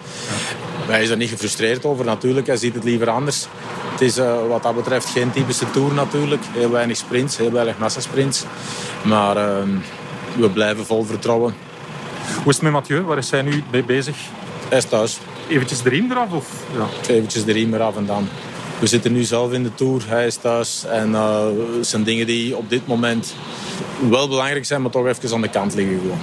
Wij 0.87 0.99
zijn 0.99 1.11
er 1.11 1.17
niet 1.17 1.29
gefrustreerd 1.29 1.85
over 1.85 2.05
natuurlijk. 2.05 2.47
Hij 2.47 2.57
ziet 2.57 2.75
het 2.75 2.85
liever 2.85 3.11
anders. 3.11 3.47
Het 3.91 4.01
is 4.01 4.19
uh, 4.19 4.47
wat 4.49 4.63
dat 4.63 4.75
betreft 4.75 5.09
geen 5.09 5.31
typische 5.31 5.71
Tour 5.71 5.93
natuurlijk. 5.95 6.43
Heel 6.53 6.71
weinig 6.71 6.97
sprints, 6.97 7.37
heel 7.37 7.53
weinig 7.53 7.79
massasprints. 7.79 8.45
Maar 9.03 9.37
uh, 9.37 9.63
we 10.37 10.51
blijven 10.51 10.87
vol 10.87 11.05
vertrouwen. 11.05 11.55
Hoe 12.43 12.53
is 12.53 12.55
het 12.55 12.63
met 12.63 12.73
Mathieu? 12.73 13.03
Waar 13.03 13.19
is 13.19 13.31
hij 13.31 13.43
nu 13.43 13.63
mee 13.71 13.85
bezig? 13.85 14.17
Hij 14.69 14.79
is 14.79 14.85
thuis. 14.85 15.19
Eventjes 15.49 15.83
de 15.83 15.89
riem 15.89 16.11
eraf? 16.11 16.33
Of? 16.33 16.65
Ja. 16.73 17.13
Eventjes 17.15 17.45
de 17.45 17.53
riem 17.53 17.75
eraf 17.75 17.97
en 17.97 18.07
dan. 18.07 18.29
We 18.81 18.87
zitten 18.87 19.13
nu 19.13 19.23
zelf 19.23 19.53
in 19.53 19.63
de 19.63 19.75
Tour. 19.75 20.09
Hij 20.09 20.27
is 20.27 20.37
thuis. 20.37 20.85
En 20.85 21.11
uh, 21.11 21.47
het 21.77 21.87
zijn 21.87 22.05
dingen 22.05 22.27
die 22.27 22.57
op 22.57 22.71
dit 22.71 22.87
moment 22.87 23.35
wel 24.11 24.29
belangrijk 24.29 24.65
zijn, 24.65 24.83
maar 24.83 24.91
toch 24.91 25.07
even 25.07 25.35
aan 25.35 25.41
de 25.41 25.49
kant 25.49 25.75
liggen 25.75 26.01
gewoon. 26.01 26.21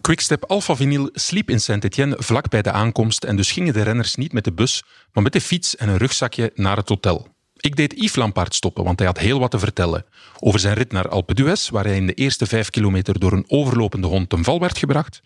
Quickstep 0.00 0.44
Alpha 0.44 0.76
Vinyl 0.76 1.08
sliep 1.12 1.50
in 1.50 1.60
Saint-Étienne 1.60 2.16
vlak 2.18 2.48
bij 2.48 2.62
de 2.62 2.72
aankomst 2.72 3.24
en 3.24 3.36
dus 3.36 3.52
gingen 3.52 3.72
de 3.72 3.82
renners 3.82 4.14
niet 4.14 4.32
met 4.32 4.44
de 4.44 4.52
bus, 4.52 4.82
maar 5.12 5.22
met 5.22 5.32
de 5.32 5.40
fiets 5.40 5.76
en 5.76 5.88
een 5.88 5.96
rugzakje 5.96 6.50
naar 6.54 6.76
het 6.76 6.88
hotel. 6.88 7.31
Ik 7.62 7.76
deed 7.76 7.92
Yves 7.96 8.14
Lampaard 8.14 8.54
stoppen, 8.54 8.84
want 8.84 8.98
hij 8.98 9.08
had 9.08 9.18
heel 9.18 9.38
wat 9.38 9.50
te 9.50 9.58
vertellen. 9.58 10.04
Over 10.38 10.60
zijn 10.60 10.74
rit 10.74 10.92
naar 10.92 11.08
Alpe 11.08 11.34
d'Huez, 11.34 11.68
waar 11.68 11.84
hij 11.84 11.96
in 11.96 12.06
de 12.06 12.14
eerste 12.14 12.46
vijf 12.46 12.70
kilometer 12.70 13.18
door 13.18 13.32
een 13.32 13.44
overlopende 13.48 14.06
hond 14.06 14.28
ten 14.28 14.44
val 14.44 14.60
werd 14.60 14.78
gebracht. 14.78 15.20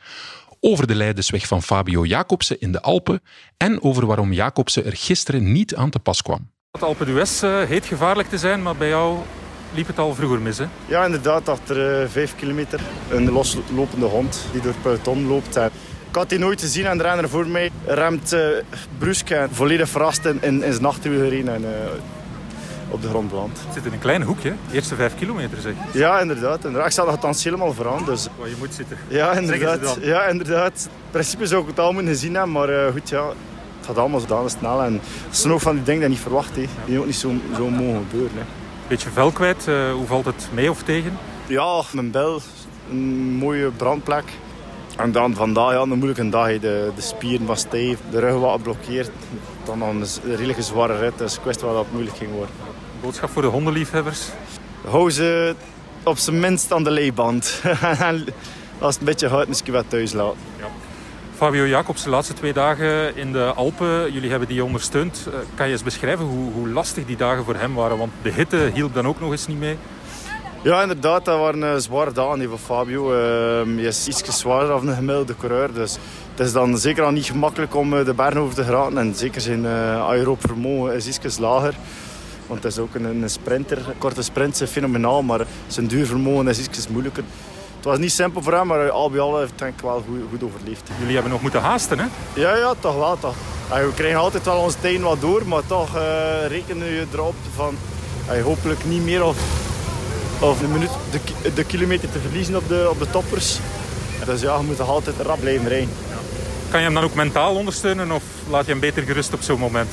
Over 0.61 0.87
de 0.87 0.95
leidersweg 0.95 1.47
van 1.47 1.62
Fabio 1.62 2.05
Jacobsen 2.05 2.61
in 2.61 2.73
de 2.73 2.83
Alpen. 2.83 3.23
En 3.57 3.83
over 3.83 4.07
waarom 4.07 4.33
Jacobsen 4.33 4.85
er 4.85 4.97
gisteren 4.97 5.52
niet 5.52 5.75
aan 5.75 5.90
te 5.90 5.99
pas 5.99 6.23
kwam. 6.23 6.50
Alpe 6.81 7.05
d'Huez 7.05 7.43
uh, 7.43 7.62
heet 7.62 7.87
gevaarlijk 7.87 8.28
te 8.28 8.38
zijn, 8.38 8.62
maar 8.62 8.76
bij 8.76 8.88
jou 8.88 9.19
liep 9.75 9.87
het 9.87 9.99
al 9.99 10.14
vroeger 10.14 10.40
mis, 10.40 10.59
hè? 10.59 10.66
Ja, 10.87 11.05
inderdaad. 11.05 11.49
Achter 11.49 12.02
uh, 12.02 12.09
vijf 12.09 12.35
kilometer 12.37 12.81
een 13.11 13.31
loslopende 13.31 14.07
hond 14.07 14.47
die 14.52 14.61
door 14.61 14.73
het 14.73 14.83
peloton 14.83 15.26
loopt. 15.26 15.57
Ik 15.57 16.23
had 16.23 16.28
die 16.28 16.38
nooit 16.38 16.59
te 16.59 16.69
zien 16.69 16.87
en 16.87 16.97
de 16.97 17.02
renner 17.02 17.28
voor 17.28 17.47
mij 17.47 17.71
remt 17.87 18.33
uh, 18.33 18.40
brusk 18.99 19.31
en 19.31 19.49
volledig 19.52 19.88
verrast 19.88 20.25
in, 20.25 20.43
in, 20.43 20.62
in 20.62 20.73
zijn 20.73 20.85
achterwiel 20.85 21.21
gereden. 21.21 21.55
En, 21.55 21.62
uh, 21.62 21.69
op 22.88 23.02
de 23.02 23.09
grond. 23.09 23.33
Het 23.33 23.75
zit 23.75 23.85
in 23.85 23.93
een 23.93 23.99
klein 23.99 24.23
hoekje, 24.23 24.52
de 24.69 24.75
eerste 24.75 24.95
vijf 24.95 25.14
kilometer 25.14 25.61
zeg. 25.61 25.73
Ja, 25.93 26.21
inderdaad. 26.21 26.57
inderdaad. 26.57 26.87
Ik 26.87 26.93
sta 26.93 27.05
nog 27.05 27.19
thans 27.19 27.45
helemaal 27.45 27.73
vooraan. 27.73 28.05
Dus... 28.05 28.28
Waar 28.38 28.49
je 28.49 28.55
moet 28.59 28.75
zitten. 28.75 28.97
Ja, 29.09 29.33
inderdaad. 29.33 29.99
Ja, 30.00 30.25
inderdaad. 30.25 30.88
In 30.93 31.11
principe 31.11 31.47
zou 31.47 31.62
ik 31.62 31.69
het 31.69 31.78
al 31.78 31.93
moeten 31.93 32.12
gezien 32.12 32.35
hebben, 32.35 32.52
maar 32.52 32.71
uh, 32.71 32.87
goed, 32.93 33.09
ja. 33.09 33.26
Het 33.76 33.87
gaat 33.87 33.99
allemaal 33.99 34.21
zodanig 34.21 34.50
snel. 34.50 34.83
En 34.83 35.00
dat 35.26 35.37
zijn 35.37 35.52
ook 35.52 35.61
van 35.61 35.75
die 35.75 35.85
dingen 35.85 36.00
die 36.00 36.09
je 36.09 36.14
niet 36.14 36.25
verwacht. 36.25 36.57
He. 36.57 36.66
Die 36.85 36.99
ook 36.99 37.07
niet 37.07 37.16
zo, 37.16 37.33
zo 37.57 37.69
mogen 37.69 38.05
gebeuren. 38.11 38.37
Hè. 38.37 38.43
Beetje 38.88 39.11
vel 39.11 39.31
kwijt. 39.31 39.66
Uh, 39.69 39.93
hoe 39.93 40.07
valt 40.07 40.25
het 40.25 40.49
mee 40.52 40.71
of 40.71 40.83
tegen? 40.83 41.19
Ja, 41.47 41.83
mijn 41.93 42.11
bel. 42.11 42.40
Een 42.90 43.37
mooie 43.38 43.71
brandplek. 43.71 44.25
En 44.96 45.12
dan 45.12 45.34
vandaag 45.34 45.72
ja, 45.72 45.80
een 45.80 45.88
moeilijke 45.88 46.28
dag. 46.28 46.46
De, 46.46 46.90
de 46.94 47.00
spieren 47.00 47.46
was 47.46 47.60
stijf, 47.60 47.98
de 48.10 48.18
rug 48.18 48.34
wat 48.34 48.52
geblokkeerd. 48.52 49.10
Dan 49.64 49.78
nog 49.78 49.88
een 49.88 50.06
redelijk 50.36 50.62
zware 50.62 50.98
rit. 50.98 51.18
Dus 51.18 51.36
ik 51.36 51.42
wist 51.42 51.60
wel 51.60 51.72
dat 51.72 51.82
het 51.82 51.92
moeilijk 51.92 52.16
ging 52.16 52.30
worden. 52.30 52.54
Boodschap 53.00 53.30
voor 53.30 53.42
de 53.42 53.48
hondenliefhebbers? 53.48 54.28
Hou 54.88 55.10
ze 55.10 55.54
op 56.02 56.18
zijn 56.18 56.40
minst 56.40 56.72
aan 56.72 56.84
de 56.84 56.90
leiband. 56.90 57.62
Als 58.78 58.94
het 58.94 58.98
een 58.98 59.04
beetje 59.04 59.28
houdt, 59.28 59.48
misschien 59.48 59.72
wat 59.72 59.84
thuis 59.88 60.12
laten. 60.12 60.38
Ja. 60.58 60.66
Fabio 61.36 61.66
Jacobs, 61.66 62.02
de 62.02 62.10
laatste 62.10 62.34
twee 62.34 62.52
dagen 62.52 63.16
in 63.16 63.32
de 63.32 63.52
Alpen, 63.56 64.12
jullie 64.12 64.30
hebben 64.30 64.48
die 64.48 64.64
ondersteund. 64.64 65.28
Eh, 65.32 65.38
kan 65.54 65.66
je 65.66 65.72
eens 65.72 65.82
beschrijven 65.82 66.24
hoe, 66.24 66.52
hoe 66.52 66.68
lastig 66.68 67.06
die 67.06 67.16
dagen 67.16 67.44
voor 67.44 67.54
hem 67.54 67.74
waren? 67.74 67.98
Want 67.98 68.12
de 68.22 68.32
hitte 68.32 68.70
hielp 68.74 68.94
dan 68.94 69.06
ook 69.06 69.20
nog 69.20 69.30
eens 69.30 69.46
niet 69.46 69.58
mee. 69.58 69.76
Ja, 70.66 70.82
inderdaad, 70.82 71.25
dat 71.25 71.38
waren 71.38 71.61
uh, 71.61 71.76
zware 71.76 72.12
dagen 72.12 72.49
voor 72.49 72.58
Fabio. 72.58 73.12
Uh, 73.66 73.85
is 73.85 74.06
iets 74.06 74.38
zwaarder 74.38 74.68
dan 74.68 74.88
een 74.88 74.94
gemiddelde 74.94 75.37
coureur. 75.37 75.73
Dus 75.73 75.96
het 76.30 76.46
is 76.46 76.52
dan 76.52 76.78
zeker 76.78 77.04
al 77.04 77.11
niet 77.11 77.25
gemakkelijk 77.25 77.75
om 77.75 77.99
eh, 77.99 78.04
de 78.04 78.14
bergen 78.14 78.40
over 78.40 78.54
te 78.54 78.64
geraken. 78.64 78.99
En 78.99 79.14
zeker 79.14 79.40
zijn 79.40 79.64
uh, 79.64 80.08
aerob 80.08 80.40
vermogen 80.40 80.94
is 80.94 81.06
iets 81.06 81.38
lager. 81.38 81.75
Want 82.46 82.62
het 82.62 82.73
is 82.73 82.78
ook 82.78 82.94
een, 82.94 83.04
een 83.04 83.30
sprinter. 83.30 83.78
Een 83.78 83.99
korte 83.99 84.23
sprint 84.23 84.61
is 84.61 84.70
fenomenaal, 84.70 85.23
maar 85.23 85.40
zijn 85.66 85.87
duurvermogen 85.87 86.49
is 86.49 86.58
iets 86.58 86.88
moeilijker. 86.88 87.25
Het 87.76 87.85
was 87.85 87.99
niet 87.99 88.12
simpel 88.12 88.42
voor 88.42 88.52
hem, 88.52 88.66
maar 88.66 88.90
al 88.90 89.11
bij 89.11 89.20
al 89.20 89.38
heeft 89.38 89.52
denk 89.56 89.75
ik 89.75 89.80
wel 89.80 90.04
goed, 90.08 90.20
goed 90.30 90.42
overleefd. 90.42 90.90
Jullie 90.99 91.14
hebben 91.14 91.32
nog 91.32 91.42
moeten 91.42 91.61
haasten, 91.61 91.99
hè? 91.99 92.06
Ja, 92.35 92.56
ja, 92.56 92.75
toch 92.80 92.96
wel. 92.96 93.18
Toch. 93.18 93.35
we 93.68 93.92
krijgen 93.94 94.18
altijd 94.18 94.44
wel 94.44 94.58
onze 94.58 94.80
tijd 94.80 95.00
wat 95.00 95.20
door, 95.20 95.46
maar 95.46 95.66
toch 95.66 95.96
uh, 95.96 96.02
rekenen 96.49 96.87
je 96.87 97.04
erop 97.12 97.35
van 97.54 97.76
hopelijk 98.42 98.85
niet 98.85 99.04
meer 99.04 99.25
of 99.25 99.65
of 100.38 100.62
een 100.62 100.73
minuut 100.73 100.90
de, 101.11 101.52
de 101.55 101.64
kilometer 101.64 102.11
te 102.11 102.19
verliezen 102.19 102.57
op 102.57 102.69
de, 102.69 102.87
op 102.90 102.99
de 102.99 103.11
toppers. 103.11 103.59
Dus 104.25 104.40
ja, 104.40 104.57
je 104.57 104.62
moet 104.62 104.76
toch 104.76 104.88
altijd 104.88 105.16
rap 105.23 105.40
blijven 105.40 105.69
rijden. 105.69 105.90
Kan 106.71 106.81
je 106.81 106.87
hem 106.87 106.95
dan 106.95 107.05
ook 107.05 107.14
mentaal 107.14 107.55
ondersteunen 107.55 108.11
of 108.11 108.23
laat 108.50 108.64
je 108.64 108.71
hem 108.71 108.81
beter 108.81 109.02
gerust 109.02 109.33
op 109.33 109.43
zo'n 109.43 109.59
moment? 109.59 109.90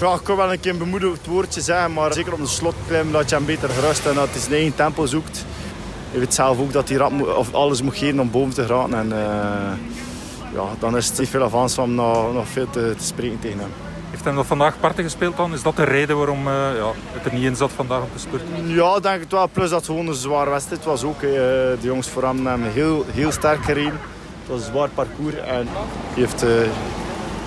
Ja, 0.00 0.14
ik 0.14 0.20
kan 0.22 0.36
wel 0.36 0.52
een 0.52 0.60
keer 0.60 0.72
een 0.72 0.78
bemoedigend 0.78 1.26
woordje 1.26 1.60
zeggen, 1.60 1.92
maar 1.92 2.12
zeker 2.12 2.32
op 2.32 2.38
de 2.38 2.46
slotklim 2.46 3.10
laat 3.10 3.28
je 3.28 3.34
hem 3.34 3.44
beter 3.44 3.68
gerust 3.68 4.06
en 4.06 4.14
dat 4.14 4.28
hij 4.30 4.40
zijn 4.40 4.52
eigen 4.52 4.74
tempo 4.74 5.06
zoekt. 5.06 5.44
Je 6.12 6.18
weet 6.18 6.34
zelf 6.34 6.58
ook 6.58 6.72
dat 6.72 6.88
hij 6.88 6.98
rap 6.98 7.36
of 7.36 7.54
alles 7.54 7.82
moet 7.82 7.96
geven 7.96 8.20
om 8.20 8.30
boven 8.30 8.54
te 8.54 8.64
geraken. 8.64 8.94
En, 8.94 9.06
uh, 9.06 9.14
ja, 10.54 10.64
dan 10.78 10.96
is 10.96 11.08
het 11.08 11.18
niet 11.18 11.28
veel 11.28 11.42
avans 11.42 11.78
om 11.78 11.94
nog, 11.94 12.32
nog 12.32 12.48
veel 12.48 12.70
te, 12.70 12.94
te 12.98 13.04
spreken 13.04 13.38
tegen 13.38 13.58
hem. 13.58 13.91
Heeft 14.22 14.34
hem 14.34 14.42
dat 14.44 14.58
vandaag 14.58 14.80
parten 14.80 15.04
gespeeld 15.04 15.36
dan? 15.36 15.52
Is 15.52 15.62
dat 15.62 15.76
de 15.76 15.84
reden 15.84 16.16
waarom 16.16 16.46
uh, 16.46 16.52
ja, 16.52 16.92
het 17.06 17.24
er 17.24 17.32
niet 17.32 17.44
in 17.44 17.56
zat 17.56 17.72
vandaag 17.72 18.02
op 18.02 18.12
de 18.12 18.18
spurt? 18.18 18.42
Ja, 18.64 19.00
denk 19.00 19.22
ik 19.22 19.30
wel. 19.30 19.48
Plus 19.48 19.68
dat 19.68 19.78
het 19.78 19.86
gewoon 19.86 20.06
een 20.06 20.14
zware 20.14 20.50
wedstrijd 20.50 20.84
was 20.84 21.02
ook. 21.02 21.22
Uh, 21.22 21.30
de 21.30 21.78
jongens 21.80 22.08
voor 22.08 22.22
hem 22.22 22.46
hebben 22.46 22.72
heel, 22.72 23.04
heel 23.10 23.32
sterk 23.32 23.64
gereden. 23.64 23.92
Het 23.92 24.48
was 24.48 24.58
een 24.58 24.72
zwaar 24.72 24.88
parcours 24.88 25.34
en 25.34 25.68
die 26.14 26.24
heeft, 26.24 26.44
uh, 26.44 26.48
die 26.48 26.58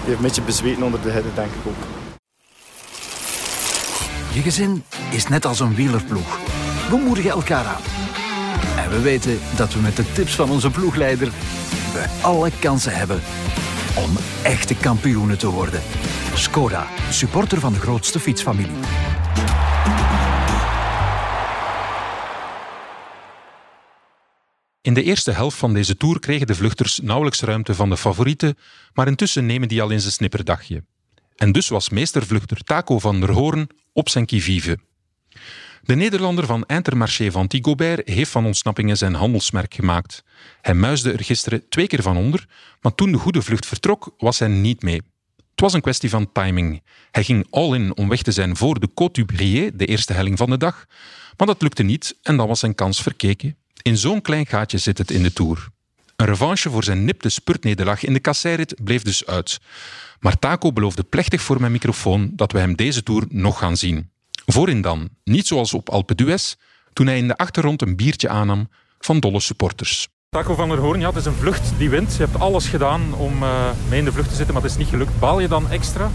heeft 0.03 0.17
een 0.17 0.21
beetje 0.21 0.41
bezweten 0.41 0.83
onder 0.83 1.01
de 1.01 1.09
hitte, 1.09 1.33
denk 1.35 1.47
ik 1.47 1.67
ook. 1.67 1.83
Je 4.33 4.41
gezin 4.41 4.83
is 5.11 5.27
net 5.27 5.45
als 5.45 5.59
een 5.59 5.75
wielerploeg. 5.75 6.39
We 6.89 6.97
moedigen 6.97 7.31
elkaar 7.31 7.65
aan. 7.65 7.81
En 8.83 8.89
we 8.89 9.01
weten 9.01 9.39
dat 9.55 9.73
we 9.73 9.79
met 9.79 9.95
de 9.95 10.11
tips 10.11 10.35
van 10.35 10.49
onze 10.49 10.69
ploegleider 10.69 11.31
we 11.93 12.05
alle 12.21 12.51
kansen 12.59 12.95
hebben 12.95 13.21
om 13.95 14.17
echte 14.43 14.75
kampioenen 14.75 15.37
te 15.37 15.49
worden. 15.49 15.81
Skoda, 16.35 16.87
supporter 17.09 17.59
van 17.59 17.73
de 17.73 17.79
grootste 17.79 18.19
fietsfamilie. 18.19 18.75
In 24.81 24.93
de 24.93 25.03
eerste 25.03 25.31
helft 25.31 25.57
van 25.57 25.73
deze 25.73 25.97
tour 25.97 26.19
kregen 26.19 26.47
de 26.47 26.55
vluchters 26.55 26.99
nauwelijks 26.99 27.41
ruimte 27.41 27.75
van 27.75 27.89
de 27.89 27.97
favorieten, 27.97 28.57
maar 28.93 29.07
intussen 29.07 29.45
nemen 29.45 29.67
die 29.67 29.81
al 29.81 29.91
eens 29.91 30.05
een 30.05 30.11
snipperdagje. 30.11 30.83
En 31.35 31.51
dus 31.51 31.67
was 31.67 31.89
meestervluchter 31.89 32.63
Taco 32.63 32.99
van 32.99 33.19
der 33.19 33.31
Hoorn 33.31 33.69
op 33.93 34.09
zijn 34.09 34.25
kivive. 34.25 34.79
De 35.81 35.95
Nederlander 35.95 36.45
van 36.45 36.63
Intermarché 36.67 37.31
van 37.31 37.47
Tigobert 37.47 38.09
heeft 38.09 38.31
van 38.31 38.45
ontsnappingen 38.45 38.97
zijn 38.97 39.13
handelsmerk 39.13 39.73
gemaakt. 39.73 40.23
Hij 40.61 40.73
muisde 40.73 41.11
er 41.11 41.23
gisteren 41.23 41.69
twee 41.69 41.87
keer 41.87 42.01
van 42.01 42.17
onder, 42.17 42.47
maar 42.81 42.95
toen 42.95 43.11
de 43.11 43.17
goede 43.17 43.41
vlucht 43.41 43.65
vertrok, 43.65 44.13
was 44.17 44.39
hij 44.39 44.47
niet 44.47 44.81
mee. 44.83 45.01
Het 45.55 45.63
was 45.63 45.73
een 45.73 45.81
kwestie 45.81 46.09
van 46.09 46.31
timing. 46.31 46.83
Hij 47.11 47.23
ging 47.23 47.47
all 47.49 47.73
in 47.73 47.97
om 47.97 48.09
weg 48.09 48.21
te 48.21 48.31
zijn 48.31 48.57
voor 48.57 48.79
de 48.79 48.89
Côte 48.89 49.11
du 49.11 49.25
Brier, 49.25 49.77
de 49.77 49.85
eerste 49.85 50.13
helling 50.13 50.37
van 50.37 50.49
de 50.49 50.57
dag. 50.57 50.85
Maar 51.37 51.47
dat 51.47 51.61
lukte 51.61 51.83
niet 51.83 52.17
en 52.21 52.37
dan 52.37 52.47
was 52.47 52.59
zijn 52.59 52.75
kans 52.75 53.01
verkeken. 53.01 53.55
In 53.81 53.97
zo'n 53.97 54.21
klein 54.21 54.45
gaatje 54.45 54.77
zit 54.77 54.97
het 54.97 55.11
in 55.11 55.23
de 55.23 55.33
Tour. 55.33 55.67
Een 56.15 56.25
revanche 56.25 56.69
voor 56.69 56.83
zijn 56.83 57.05
nipte 57.05 57.29
spurtnederlag 57.29 58.03
in 58.03 58.13
de 58.13 58.19
kasseirit 58.19 58.83
bleef 58.83 59.01
dus 59.01 59.25
uit. 59.25 59.59
Maar 60.19 60.39
Taco 60.39 60.73
beloofde 60.73 61.03
plechtig 61.03 61.41
voor 61.41 61.59
mijn 61.59 61.71
microfoon 61.71 62.31
dat 62.33 62.51
we 62.51 62.59
hem 62.59 62.75
deze 62.75 63.03
Tour 63.03 63.25
nog 63.29 63.57
gaan 63.57 63.77
zien. 63.77 64.09
Voorin 64.45 64.81
dan, 64.81 65.09
niet 65.23 65.47
zoals 65.47 65.73
op 65.73 65.89
Alpe 65.89 66.15
d'Huez, 66.15 66.55
toen 66.93 67.07
hij 67.07 67.17
in 67.17 67.27
de 67.27 67.37
achtergrond 67.37 67.81
een 67.81 67.95
biertje 67.95 68.29
aannam 68.29 68.69
van 68.99 69.19
dolle 69.19 69.39
supporters. 69.39 70.07
Taco 70.35 70.55
van 70.55 70.69
der 70.69 70.77
Hoorn, 70.77 70.99
ja, 70.99 71.07
het 71.07 71.15
is 71.15 71.25
een 71.25 71.33
vlucht 71.33 71.73
die 71.77 71.89
wint. 71.89 72.15
Je 72.15 72.23
hebt 72.23 72.39
alles 72.39 72.67
gedaan 72.67 73.01
om 73.17 73.43
uh, 73.43 73.49
mee 73.89 73.99
in 73.99 74.05
de 74.05 74.11
vlucht 74.11 74.29
te 74.29 74.35
zitten, 74.35 74.53
maar 74.53 74.63
het 74.63 74.71
is 74.71 74.77
niet 74.77 74.87
gelukt. 74.87 75.19
Baal 75.19 75.39
je 75.39 75.47
dan 75.47 75.69
extra? 75.69 76.09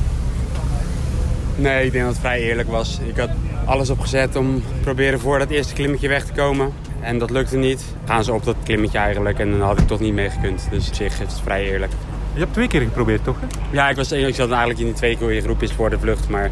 Nee, 1.57 1.85
ik 1.85 1.93
denk 1.93 2.05
dat 2.05 2.13
het 2.13 2.23
vrij 2.23 2.41
eerlijk 2.41 2.69
was. 2.69 2.99
Ik 3.07 3.17
had 3.17 3.31
alles 3.65 3.91
opgezet 3.91 4.37
om 4.37 4.63
proberen 4.83 5.21
voor 5.21 5.39
dat 5.39 5.51
eerste 5.51 5.75
klimmetje 5.75 6.09
weg 6.09 6.25
te 6.25 6.33
komen. 6.33 6.73
En 7.01 7.19
dat 7.19 7.31
lukte 7.31 7.57
niet. 7.57 7.85
Gaan 8.05 8.25
ze 8.25 8.33
op 8.33 8.45
dat 8.45 8.57
klimmetje 8.65 8.99
eigenlijk 8.99 9.39
en 9.39 9.51
dan 9.51 9.61
had 9.61 9.79
ik 9.79 9.87
toch 9.87 10.01
niet 10.01 10.15
mee 10.15 10.31
gekund. 10.31 10.69
Dus 10.71 10.89
op 10.89 10.95
zich 10.95 11.13
is 11.13 11.19
het 11.19 11.41
vrij 11.45 11.71
eerlijk. 11.71 11.93
Je 12.33 12.41
hebt 12.41 12.53
twee 12.53 12.69
keer 12.69 12.81
geprobeerd, 12.81 13.25
toch? 13.25 13.37
Ja, 13.71 13.89
ik, 13.89 13.97
was, 13.97 14.13
ik 14.13 14.35
zat 14.35 14.49
eigenlijk 14.49 14.79
in 14.81 14.87
die 14.87 14.95
twee 14.95 15.17
goede 15.17 15.41
groepjes 15.41 15.73
voor 15.73 15.91
de 15.91 15.99
vlucht. 15.99 16.29
Maar 16.29 16.51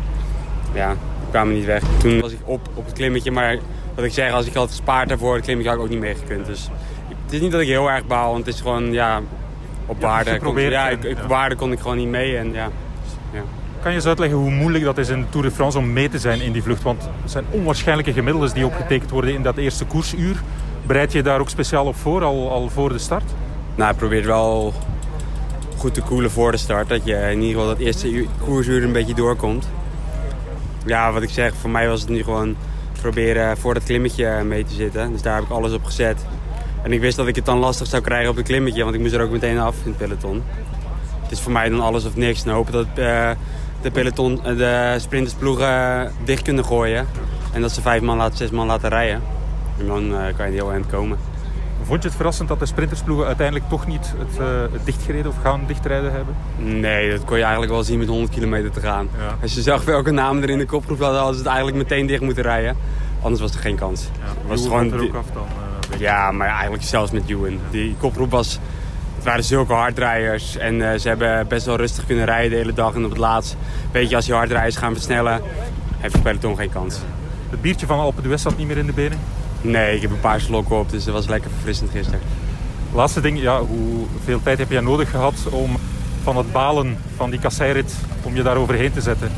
ja, 0.75 0.91
we 0.91 1.31
kwamen 1.31 1.55
niet 1.55 1.65
weg. 1.65 1.83
Toen 1.99 2.21
was 2.21 2.33
ik 2.33 2.39
op 2.45 2.69
op 2.75 2.85
het 2.85 2.95
klimmetje. 2.95 3.31
Maar 3.31 3.59
wat 3.95 4.05
ik 4.05 4.13
zeg, 4.13 4.33
als 4.33 4.47
ik 4.47 4.55
had 4.55 4.69
gespaard 4.69 5.09
daarvoor, 5.09 5.35
het 5.35 5.45
klimmetje 5.45 5.71
had 5.71 5.79
ik 5.79 5.85
ook 5.85 5.93
niet 5.93 6.01
mee 6.03 6.15
gekund. 6.15 6.47
Dus 6.47 6.69
het 7.29 7.37
is 7.37 7.43
niet 7.43 7.53
dat 7.53 7.61
ik 7.61 7.69
heel 7.69 7.91
erg 7.91 8.07
baal, 8.07 8.33
want 8.33 8.47
het 8.47 8.55
is 8.55 8.61
gewoon 8.61 8.93
ja, 8.93 9.21
op 9.87 10.01
waarde. 10.01 10.39
Kon, 10.39 10.61
ja, 10.61 10.89
ik, 10.89 11.05
op 11.05 11.29
waarde 11.29 11.55
kon 11.55 11.73
ik 11.73 11.81
gewoon 11.81 11.97
niet 11.97 12.09
mee. 12.09 12.37
En, 12.37 12.53
ja, 12.53 12.69
ja. 13.33 13.43
Kan 13.81 13.91
je 13.91 13.97
eens 13.97 14.07
uitleggen 14.07 14.39
hoe 14.39 14.51
moeilijk 14.51 14.85
dat 14.85 14.99
is 14.99 15.09
in 15.09 15.21
de 15.21 15.29
Tour 15.29 15.47
de 15.47 15.55
France 15.55 15.79
om 15.79 15.93
mee 15.93 16.09
te 16.09 16.19
zijn 16.19 16.41
in 16.41 16.53
die 16.53 16.63
vlucht? 16.63 16.83
Want 16.83 17.09
het 17.23 17.31
zijn 17.31 17.45
onwaarschijnlijke 17.51 18.13
gemiddeldes 18.13 18.53
die 18.53 18.67
opgetekend 18.67 19.11
worden 19.11 19.35
in 19.35 19.43
dat 19.43 19.57
eerste 19.57 19.85
koersuur. 19.85 20.43
Bereid 20.87 21.13
je 21.13 21.23
daar 21.23 21.41
ook 21.41 21.49
speciaal 21.49 21.87
op 21.87 21.97
voor, 21.97 22.25
al, 22.25 22.51
al 22.51 22.69
voor 22.69 22.89
de 22.89 22.99
start? 22.99 23.25
Nou, 23.75 23.91
ik 23.91 23.97
probeer 23.97 24.27
wel 24.27 24.75
goed 25.77 25.95
te 25.95 26.03
koelen 26.03 26.31
voor 26.31 26.51
de 26.51 26.59
start. 26.59 26.89
Dat 26.89 27.05
je 27.05 27.15
in 27.15 27.41
ieder 27.41 27.61
geval 27.61 27.67
dat 27.67 27.79
eerste 27.79 28.27
koersuur 28.45 28.85
een 28.85 28.93
beetje 28.93 29.15
doorkomt. 29.15 29.69
Ja, 30.87 31.13
wat 31.13 31.23
ik 31.23 31.31
zeg, 31.31 31.55
voor 31.55 31.71
mij 31.71 31.89
was 31.89 32.01
het 32.01 32.11
nu 32.11 32.23
gewoon 32.23 32.57
proberen 33.01 33.57
voor 33.57 33.75
dat 33.75 33.85
klimmetje 33.85 34.43
mee 34.45 34.65
te 34.65 34.75
zitten. 34.75 35.13
Dus 35.13 35.23
daar 35.23 35.35
heb 35.35 35.45
ik 35.45 35.51
alles 35.51 35.73
op 35.73 35.85
gezet. 35.85 36.27
En 36.83 36.93
ik 36.93 37.01
wist 37.01 37.17
dat 37.17 37.27
ik 37.27 37.37
het 37.37 37.47
dan 37.47 37.59
lastig 37.59 37.87
zou 37.87 38.03
krijgen 38.03 38.31
op 38.31 38.37
het 38.37 38.47
klimmetje, 38.47 38.83
want 38.83 38.95
ik 38.95 39.01
moest 39.01 39.15
er 39.15 39.23
ook 39.23 39.31
meteen 39.31 39.59
af 39.59 39.77
in 39.85 39.91
het 39.91 39.97
peloton. 39.97 40.43
Het 41.23 41.31
is 41.31 41.41
voor 41.41 41.53
mij 41.53 41.69
dan 41.69 41.81
alles 41.81 42.05
of 42.05 42.17
niks. 42.17 42.45
En 42.45 42.51
hopen 42.51 42.73
dat 42.73 42.87
uh, 42.87 43.31
de 43.83 43.91
peloton, 43.91 44.41
uh, 44.47 44.57
de 44.57 44.97
sprintersploegen 44.99 46.13
dicht 46.25 46.43
kunnen 46.43 46.65
gooien. 46.65 47.07
En 47.53 47.61
dat 47.61 47.73
ze 47.73 47.81
vijf 47.81 48.03
man, 48.03 48.17
laten, 48.17 48.37
zes 48.37 48.51
man 48.51 48.67
laten 48.67 48.89
rijden. 48.89 49.23
En 49.79 49.87
dan 49.87 50.13
uh, 50.13 50.19
kan 50.37 50.47
je 50.47 50.53
heel 50.53 50.73
eind 50.73 50.87
komen. 50.87 51.19
Vond 51.83 52.03
je 52.03 52.09
het 52.09 52.17
verrassend 52.17 52.49
dat 52.49 52.59
de 52.59 52.67
sprintersploegen 52.67 53.27
uiteindelijk 53.27 53.69
toch 53.69 53.87
niet 53.87 54.15
het, 54.17 54.39
het 54.73 54.85
dichtgereden 54.85 55.31
of 55.31 55.37
gaan 55.43 55.61
dichtrijden 55.67 56.13
hebben? 56.13 56.35
Nee, 56.57 57.11
dat 57.11 57.25
kon 57.25 57.37
je 57.37 57.43
eigenlijk 57.43 57.73
wel 57.73 57.83
zien 57.83 57.99
met 57.99 58.09
100 58.09 58.33
kilometer 58.33 58.71
te 58.71 58.81
gaan. 58.81 59.09
Als 59.43 59.55
je 59.55 59.63
zag 59.63 59.85
welke 59.85 60.11
namen 60.11 60.43
er 60.43 60.51
in 60.51 60.59
de 60.59 60.67
kopgroep 60.67 60.99
hadden, 60.99 61.17
hadden 61.17 61.37
ze 61.37 61.43
het 61.43 61.53
eigenlijk 61.53 61.77
meteen 61.77 62.07
dicht 62.07 62.23
moeten 62.23 62.43
rijden. 62.43 62.77
Anders 63.23 63.41
was 63.43 63.55
er 63.55 63.61
geen 63.61 63.77
kans. 63.77 64.03
Ja, 64.03 64.49
was 64.49 64.61
het 64.61 64.69
gewoon 64.69 64.93
er 64.93 65.03
ook 65.03 65.15
af 65.15 65.27
dan? 65.35 65.47
Ja, 65.99 66.33
maar 66.33 66.49
eigenlijk 66.49 66.83
zelfs 66.83 67.11
met 67.11 67.23
Ewan. 67.27 67.59
Die 67.71 67.97
koproep 67.99 68.31
was... 68.31 68.59
Het 69.15 69.27
waren 69.27 69.45
zulke 69.45 69.73
hardrijders 69.73 70.57
en 70.57 70.75
uh, 70.75 70.95
ze 70.99 71.09
hebben 71.09 71.49
best 71.49 71.67
wel 71.67 71.77
rustig 71.77 72.07
kunnen 72.07 72.25
rijden 72.25 72.51
de 72.51 72.57
hele 72.57 72.73
dag. 72.73 72.95
En 72.95 73.05
op 73.05 73.11
het 73.11 73.19
laatst, 73.19 73.57
weet 73.93 74.09
je, 74.11 74.17
als 74.17 74.25
die 74.25 74.35
hardrijders 74.35 74.77
gaan 74.77 74.93
versnellen, 74.93 75.41
heeft 75.99 76.15
de 76.15 76.21
peloton 76.21 76.57
geen 76.57 76.71
kans. 76.71 76.99
Het 77.51 77.61
biertje 77.61 77.87
van 77.87 77.99
Alpe 77.99 78.23
d'Huez 78.23 78.43
zat 78.43 78.57
niet 78.57 78.67
meer 78.67 78.79
in 78.79 78.87
de 78.87 78.93
benen? 78.93 79.19
Nee, 79.61 79.95
ik 79.97 80.03
heb 80.03 80.11
een 80.11 80.21
paar 80.21 80.41
slokken 80.41 80.79
op, 80.79 80.91
dus 80.91 81.05
dat 81.05 81.15
was 81.15 81.27
lekker 81.27 81.51
verfrissend 81.51 81.91
gisteren. 81.91 82.21
Laatste 82.93 83.21
ding, 83.21 83.41
ja, 83.41 83.61
hoeveel 83.61 84.43
tijd 84.43 84.59
heb 84.59 84.71
jij 84.71 84.81
nodig 84.81 85.11
gehad 85.11 85.35
om 85.51 85.77
van 86.23 86.37
het 86.37 86.53
balen 86.53 86.99
van 87.17 87.31
die 87.31 87.41
kasseirit, 87.41 87.95
om 88.23 88.35
je 88.35 88.43
daar 88.43 88.57
overheen 88.57 88.93
te 88.93 89.01
zetten? 89.01 89.33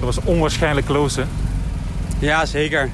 Dat 0.00 0.14
was 0.14 0.24
onwaarschijnlijk 0.24 0.86
close, 0.86 1.20
hè? 1.20 1.26
Ja, 2.18 2.46
zeker 2.46 2.90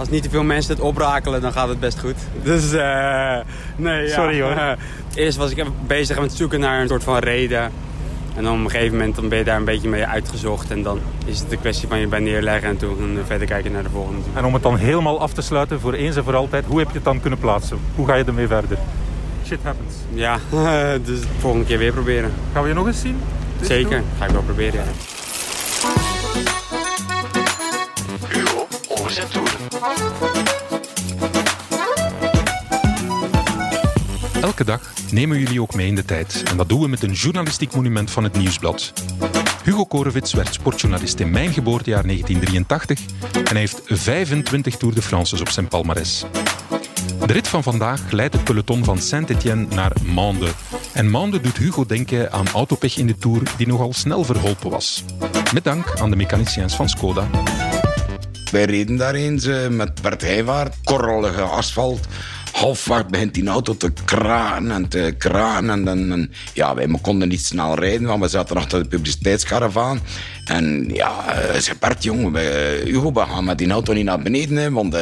als 0.00 0.08
niet 0.08 0.22
te 0.22 0.30
veel 0.30 0.42
mensen 0.42 0.74
het 0.74 0.82
oprakelen, 0.82 1.40
dan 1.40 1.52
gaat 1.52 1.68
het 1.68 1.80
best 1.80 2.00
goed. 2.00 2.16
Dus 2.42 2.72
uh, 2.72 3.38
nee, 3.76 4.06
ja. 4.06 4.14
Sorry 4.14 4.40
hoor. 4.42 4.76
eerst 5.14 5.36
was 5.36 5.50
ik 5.50 5.64
bezig 5.86 6.20
met 6.20 6.32
zoeken 6.32 6.60
naar 6.60 6.80
een 6.80 6.88
soort 6.88 7.04
van 7.04 7.18
reden 7.18 7.70
En 8.36 8.42
dan 8.42 8.58
op 8.58 8.64
een 8.64 8.70
gegeven 8.70 8.96
moment 8.96 9.14
dan 9.14 9.28
ben 9.28 9.38
je 9.38 9.44
daar 9.44 9.56
een 9.56 9.64
beetje 9.64 9.88
mee 9.88 10.06
uitgezocht. 10.06 10.70
En 10.70 10.82
dan 10.82 11.00
is 11.24 11.38
het 11.38 11.52
een 11.52 11.60
kwestie 11.60 11.88
van 11.88 12.00
je 12.00 12.06
bij 12.06 12.20
neerleggen 12.20 12.68
en 12.68 12.76
toen 12.76 13.18
verder 13.26 13.46
kijken 13.46 13.72
naar 13.72 13.82
de 13.82 13.90
volgende. 13.90 14.20
En 14.34 14.44
om 14.44 14.54
het 14.54 14.62
dan 14.62 14.76
helemaal 14.76 15.20
af 15.20 15.32
te 15.32 15.42
sluiten 15.42 15.80
voor 15.80 15.92
eens 15.92 16.16
en 16.16 16.24
voor 16.24 16.36
altijd, 16.36 16.64
hoe 16.64 16.78
heb 16.78 16.88
je 16.88 16.94
het 16.94 17.04
dan 17.04 17.20
kunnen 17.20 17.38
plaatsen? 17.38 17.78
Hoe 17.94 18.06
ga 18.06 18.14
je 18.14 18.24
ermee 18.24 18.46
verder? 18.46 18.78
Shit 19.46 19.58
happens. 19.62 19.94
Ja, 20.12 20.38
dus 21.08 21.20
de 21.20 21.26
volgende 21.38 21.66
keer 21.66 21.78
weer 21.78 21.92
proberen. 21.92 22.32
Gaan 22.52 22.62
we 22.62 22.68
je 22.68 22.74
nog 22.74 22.86
eens 22.86 23.00
zien? 23.00 23.16
Zeker, 23.60 24.02
ga 24.18 24.24
ik 24.24 24.30
wel 24.30 24.42
proberen. 24.42 24.84
Ja. 24.84 24.90
Overzet 28.88 29.32
toeren. 29.32 29.59
Elke 34.42 34.64
dag 34.64 34.92
nemen 35.10 35.38
jullie 35.38 35.62
ook 35.62 35.74
mee 35.74 35.86
in 35.86 35.94
de 35.94 36.04
tijd. 36.04 36.42
En 36.50 36.56
dat 36.56 36.68
doen 36.68 36.80
we 36.80 36.88
met 36.88 37.02
een 37.02 37.12
journalistiek 37.12 37.74
monument 37.74 38.10
van 38.10 38.24
het 38.24 38.36
Nieuwsblad. 38.36 38.92
Hugo 39.64 39.84
Korevits 39.84 40.32
werd 40.32 40.54
sportjournalist 40.54 41.20
in 41.20 41.30
mijn 41.30 41.52
geboortejaar 41.52 42.02
1983 42.02 43.00
en 43.32 43.46
hij 43.46 43.60
heeft 43.60 43.80
25 43.84 44.76
Tour 44.76 44.94
de 44.94 45.02
France's 45.02 45.40
op 45.40 45.48
zijn 45.48 45.68
palmarès. 45.68 46.24
De 47.26 47.32
rit 47.32 47.48
van 47.48 47.62
vandaag 47.62 48.10
leidt 48.10 48.34
het 48.34 48.44
peloton 48.44 48.84
van 48.84 48.98
Saint-Étienne 48.98 49.66
naar 49.74 49.92
Mende. 50.14 50.50
En 50.92 51.10
Mende 51.10 51.40
doet 51.40 51.56
Hugo 51.56 51.86
denken 51.86 52.32
aan 52.32 52.48
autopech 52.48 52.96
in 52.96 53.06
de 53.06 53.16
Tour 53.16 53.42
die 53.56 53.66
nogal 53.66 53.92
snel 53.92 54.24
verholpen 54.24 54.70
was. 54.70 55.04
Met 55.54 55.64
dank 55.64 56.00
aan 56.00 56.10
de 56.10 56.16
mechaniciens 56.16 56.76
van 56.76 56.88
Skoda. 56.88 57.28
Wij 58.50 58.64
reden 58.64 58.96
daar 58.96 59.14
eens 59.14 59.46
eh, 59.46 59.68
met 59.68 60.02
Bert 60.02 60.22
Heijvaart, 60.22 60.74
korrelige 60.84 61.42
asfalt. 61.42 62.06
Halfweg 62.52 63.06
begint 63.06 63.34
die 63.34 63.48
auto 63.48 63.76
te 63.76 63.92
kraan 64.04 64.70
en 64.70 64.88
te 64.88 65.14
kraan. 65.18 65.88
En, 65.88 66.32
ja, 66.52 66.74
wij 66.74 66.86
konden 67.02 67.28
niet 67.28 67.44
snel 67.44 67.74
rijden, 67.74 68.06
want 68.06 68.22
we 68.22 68.28
zaten 68.28 68.56
achter 68.56 68.82
de 68.82 68.88
publiciteitskaravaan. 68.88 70.00
En 70.44 70.90
ja, 70.92 71.24
uh, 71.28 71.60
zei 71.60 71.76
Bert, 71.80 72.02
jongen, 72.02 72.34
uh, 72.34 72.84
Hugo, 72.84 73.12
we 73.12 73.20
gaan 73.20 73.44
met 73.44 73.58
die 73.58 73.70
auto 73.70 73.92
niet 73.92 74.04
naar 74.04 74.22
beneden, 74.22 74.72
want 74.72 74.94
uh, 74.94 75.00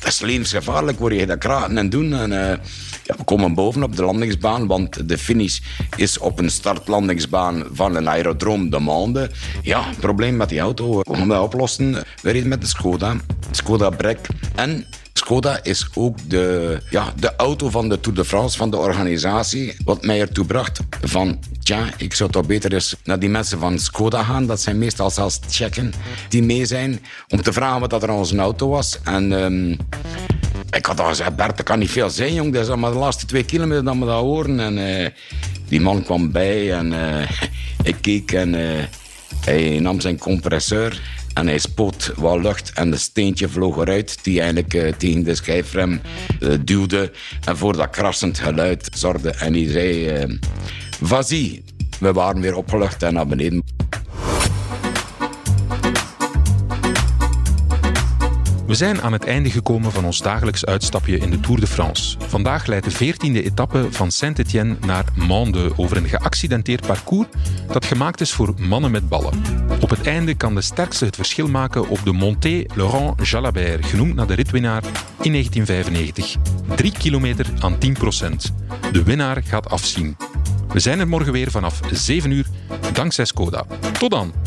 dat 0.00 0.08
is 0.08 0.20
levensgevaarlijk, 0.20 0.98
word 0.98 1.14
je 1.14 1.26
dat 1.26 1.38
kraten 1.38 1.78
en 1.78 1.90
doen. 1.90 2.14
En, 2.14 2.60
ja, 3.06 3.14
we 3.16 3.24
komen 3.24 3.54
boven 3.54 3.82
op 3.82 3.96
de 3.96 4.04
landingsbaan, 4.04 4.66
want 4.66 5.08
de 5.08 5.18
finish 5.18 5.58
is 5.96 6.18
op 6.18 6.38
een 6.38 6.50
startlandingsbaan 6.50 7.64
van 7.72 7.96
een 7.96 8.08
aerodroom 8.08 8.70
de 8.70 8.78
Monde. 8.78 9.30
Ja, 9.62 9.84
probleem 10.00 10.36
met 10.36 10.48
die 10.48 10.60
auto. 10.60 11.00
Gaan 11.02 11.28
dat 11.28 11.42
oplossen. 11.42 11.92
We 12.22 12.30
reden 12.30 12.48
met 12.48 12.60
de 12.60 12.66
Skoda, 12.66 13.16
Skoda 13.50 13.90
Brek. 13.90 14.18
En 14.54 14.86
Skoda 15.12 15.62
is 15.62 15.88
ook 15.94 16.18
de, 16.28 16.78
ja, 16.90 17.12
de 17.18 17.36
auto 17.36 17.70
van 17.70 17.88
de 17.88 18.00
Tour 18.00 18.18
de 18.18 18.24
France, 18.24 18.56
van 18.56 18.70
de 18.70 18.76
organisatie. 18.76 19.76
Wat 19.84 20.04
mij 20.04 20.20
ertoe 20.20 20.44
bracht 20.44 20.80
van, 21.02 21.38
tja, 21.62 21.84
ik 21.96 22.14
zou 22.14 22.30
toch 22.30 22.46
beter 22.46 22.72
eens 22.72 22.96
naar 23.04 23.18
die 23.18 23.28
mensen 23.28 23.58
van 23.58 23.78
Skoda 23.78 24.22
gaan. 24.22 24.46
Dat 24.46 24.60
zijn 24.60 24.78
meestal 24.78 25.10
zelfs 25.10 25.40
checken 25.48 25.92
die 26.28 26.42
mee 26.42 26.66
zijn. 26.66 27.00
Om 27.28 27.42
te 27.42 27.52
vragen 27.52 27.80
wat 27.80 27.90
dat 27.90 28.02
er 28.02 28.08
aan 28.08 28.16
onze 28.16 28.36
auto 28.36 28.68
was. 28.68 28.98
En 29.04 29.32
um, 29.32 29.76
ik 30.70 30.86
had 30.86 31.00
al 31.00 31.08
gezegd, 31.08 31.36
Bert, 31.36 31.56
dat 31.56 31.66
kan 31.66 31.78
niet 31.78 31.90
veel 31.90 32.10
zijn, 32.10 32.34
jong. 32.34 32.52
Dat 32.52 32.68
is 32.68 32.74
maar 32.74 32.92
de 32.92 32.98
laatste 32.98 33.26
twee 33.26 33.44
kilometer 33.44 33.84
dat 33.84 33.94
we 33.94 34.04
dat 34.04 34.20
horen. 34.20 34.60
En 34.60 34.78
uh, 34.78 35.08
die 35.68 35.80
man 35.80 36.02
kwam 36.02 36.32
bij 36.32 36.72
en 36.72 36.92
uh, 36.92 37.30
ik 37.82 37.96
keek 38.00 38.32
en 38.32 38.54
uh, 38.54 38.82
hij 39.44 39.78
nam 39.80 40.00
zijn 40.00 40.18
compressor. 40.18 41.00
En 41.34 41.46
hij 41.46 41.58
spoot 41.58 42.12
wat 42.16 42.42
lucht 42.42 42.72
en 42.74 42.90
de 42.90 42.96
steentje 42.96 43.48
vloog 43.48 43.76
eruit 43.76 44.18
die 44.22 44.40
eigenlijk 44.40 44.98
tegen 44.98 45.24
de 45.24 45.34
schijfrem 45.34 46.00
duwde. 46.60 47.12
En 47.44 47.56
voor 47.56 47.76
dat 47.76 47.90
krassend 47.90 48.38
geluid 48.38 48.88
zorgde. 48.94 49.30
En 49.30 49.52
hij 49.52 49.70
zei, 49.70 50.38
vas-y. 51.02 51.62
We 52.00 52.12
waren 52.12 52.40
weer 52.40 52.56
opgelucht 52.56 53.02
en 53.02 53.14
naar 53.14 53.26
beneden. 53.26 53.62
Zijn 58.76 59.02
aan 59.02 59.12
het 59.12 59.24
einde 59.24 59.50
gekomen 59.50 59.92
van 59.92 60.04
ons 60.04 60.18
dagelijks 60.18 60.66
uitstapje 60.66 61.18
in 61.18 61.30
de 61.30 61.40
Tour 61.40 61.60
de 61.60 61.66
France. 61.66 62.16
Vandaag 62.26 62.66
leidt 62.66 62.98
de 62.98 63.14
14e 63.14 63.44
etappe 63.44 63.86
van 63.90 64.10
Saint-Étienne 64.10 64.76
naar 64.86 65.04
Mende 65.14 65.72
over 65.76 65.96
een 65.96 66.08
geaccidenteerd 66.08 66.86
parcours 66.86 67.26
dat 67.72 67.84
gemaakt 67.84 68.20
is 68.20 68.32
voor 68.32 68.54
mannen 68.58 68.90
met 68.90 69.08
ballen. 69.08 69.42
Op 69.80 69.90
het 69.90 70.06
einde 70.06 70.34
kan 70.34 70.54
de 70.54 70.60
sterkste 70.60 71.04
het 71.04 71.16
verschil 71.16 71.48
maken 71.48 71.88
op 71.88 72.04
de 72.04 72.12
Montée 72.12 72.66
Laurent 72.74 73.28
Jalabert, 73.28 73.86
genoemd 73.86 74.14
naar 74.14 74.26
de 74.26 74.34
ritwinnaar 74.34 74.82
in 75.20 75.32
1995. 75.32 76.36
3 76.76 76.92
kilometer 76.92 77.46
aan 77.58 77.78
10 77.78 77.92
procent. 77.92 78.54
De 78.92 79.02
winnaar 79.02 79.42
gaat 79.44 79.70
afzien. 79.70 80.16
We 80.68 80.80
zijn 80.80 81.00
er 81.00 81.08
morgen 81.08 81.32
weer 81.32 81.50
vanaf 81.50 81.80
7 81.92 82.30
uur, 82.30 82.46
dankzij 82.92 83.24
Skoda. 83.24 83.66
Tot 83.98 84.10
dan! 84.10 84.45